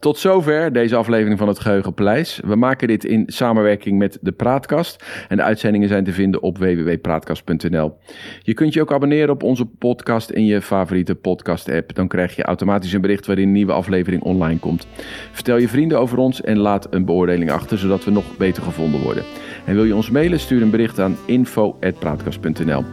Tot 0.00 0.18
zover 0.18 0.72
deze 0.72 0.96
aflevering 0.96 1.38
van 1.38 1.48
het 1.48 1.58
Geheugenpaleis. 1.58 2.40
We 2.44 2.56
maken 2.56 2.88
dit 2.88 3.04
in 3.04 3.24
samenwerking 3.26 3.98
met 3.98 4.18
de 4.20 4.32
Praatkast. 4.32 5.04
En 5.28 5.36
de 5.36 5.42
uitzendingen 5.42 5.88
zijn 5.88 6.04
te 6.04 6.12
vinden 6.12 6.42
op 6.42 6.58
www.praatkast.nl. 6.58 7.96
Je 8.42 8.54
kunt 8.54 8.72
je 8.72 8.80
ook 8.80 8.92
abonneren 8.92 9.30
op 9.30 9.42
onze 9.42 9.64
podcast 9.64 10.30
in 10.30 10.44
je 10.44 10.62
favoriete 10.62 11.14
podcast-app. 11.14 11.94
Dan 11.94 12.08
krijg 12.08 12.36
je 12.36 12.42
automatisch 12.42 12.92
een 12.92 13.00
bericht 13.00 13.26
waarin 13.26 13.46
een 13.46 13.52
nieuwe 13.52 13.72
aflevering 13.72 14.22
online 14.22 14.58
komt. 14.58 14.86
Vertel 15.32 15.56
je 15.56 15.68
vrienden 15.68 16.00
over 16.00 16.18
ons 16.18 16.40
en 16.40 16.58
laat 16.58 16.86
een 16.90 17.04
beoordeling 17.04 17.45
achter, 17.50 17.78
zodat 17.78 18.04
we 18.04 18.10
nog 18.10 18.36
beter 18.36 18.62
gevonden 18.62 19.00
worden. 19.00 19.24
En 19.64 19.74
wil 19.74 19.84
je 19.84 19.94
ons 19.94 20.10
mailen, 20.10 20.40
stuur 20.40 20.62
een 20.62 20.70
bericht 20.70 21.00
aan 21.00 21.16
info.praatkast.nl. 21.24 22.84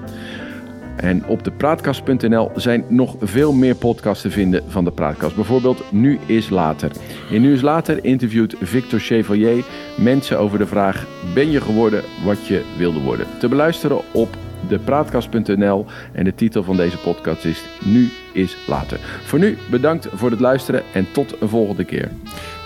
En 0.95 1.25
op 1.25 1.43
de 1.43 1.51
praatkast.nl 1.51 2.51
zijn 2.55 2.85
nog 2.87 3.15
veel 3.19 3.53
meer 3.53 3.75
podcasts 3.75 4.21
te 4.21 4.31
vinden 4.31 4.63
van 4.67 4.83
de 4.83 4.91
Praatkast. 4.91 5.35
Bijvoorbeeld 5.35 5.83
Nu 5.91 6.19
is 6.25 6.49
Later. 6.49 6.91
In 7.29 7.41
Nu 7.41 7.53
is 7.53 7.61
Later 7.61 8.03
interviewt 8.05 8.55
Victor 8.61 8.99
Chevalier 8.99 9.63
mensen 9.97 10.39
over 10.39 10.57
de 10.57 10.67
vraag: 10.67 11.05
Ben 11.33 11.51
je 11.51 11.61
geworden 11.61 12.03
wat 12.23 12.45
je 12.45 12.63
wilde 12.77 12.99
worden? 12.99 13.27
Te 13.39 13.47
beluisteren 13.47 14.01
op 14.11 14.37
depraatkast.nl 14.67 15.85
en 16.11 16.23
de 16.23 16.35
titel 16.35 16.63
van 16.63 16.77
deze 16.77 16.97
podcast 16.97 17.45
is 17.45 17.63
Nu 17.85 18.09
is 18.33 18.57
Later. 18.67 18.99
Voor 19.23 19.39
nu 19.39 19.57
bedankt 19.69 20.07
voor 20.13 20.31
het 20.31 20.39
luisteren 20.39 20.83
en 20.93 21.07
tot 21.11 21.41
een 21.41 21.49
volgende 21.49 21.83
keer. 21.83 22.09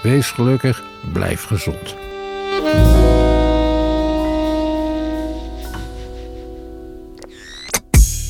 Wees 0.04 0.32
gelukkig, 0.32 0.84
blijf 1.14 1.44
gezond. 1.44 1.96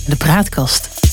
De 0.08 0.16
praatkast. 0.18 1.07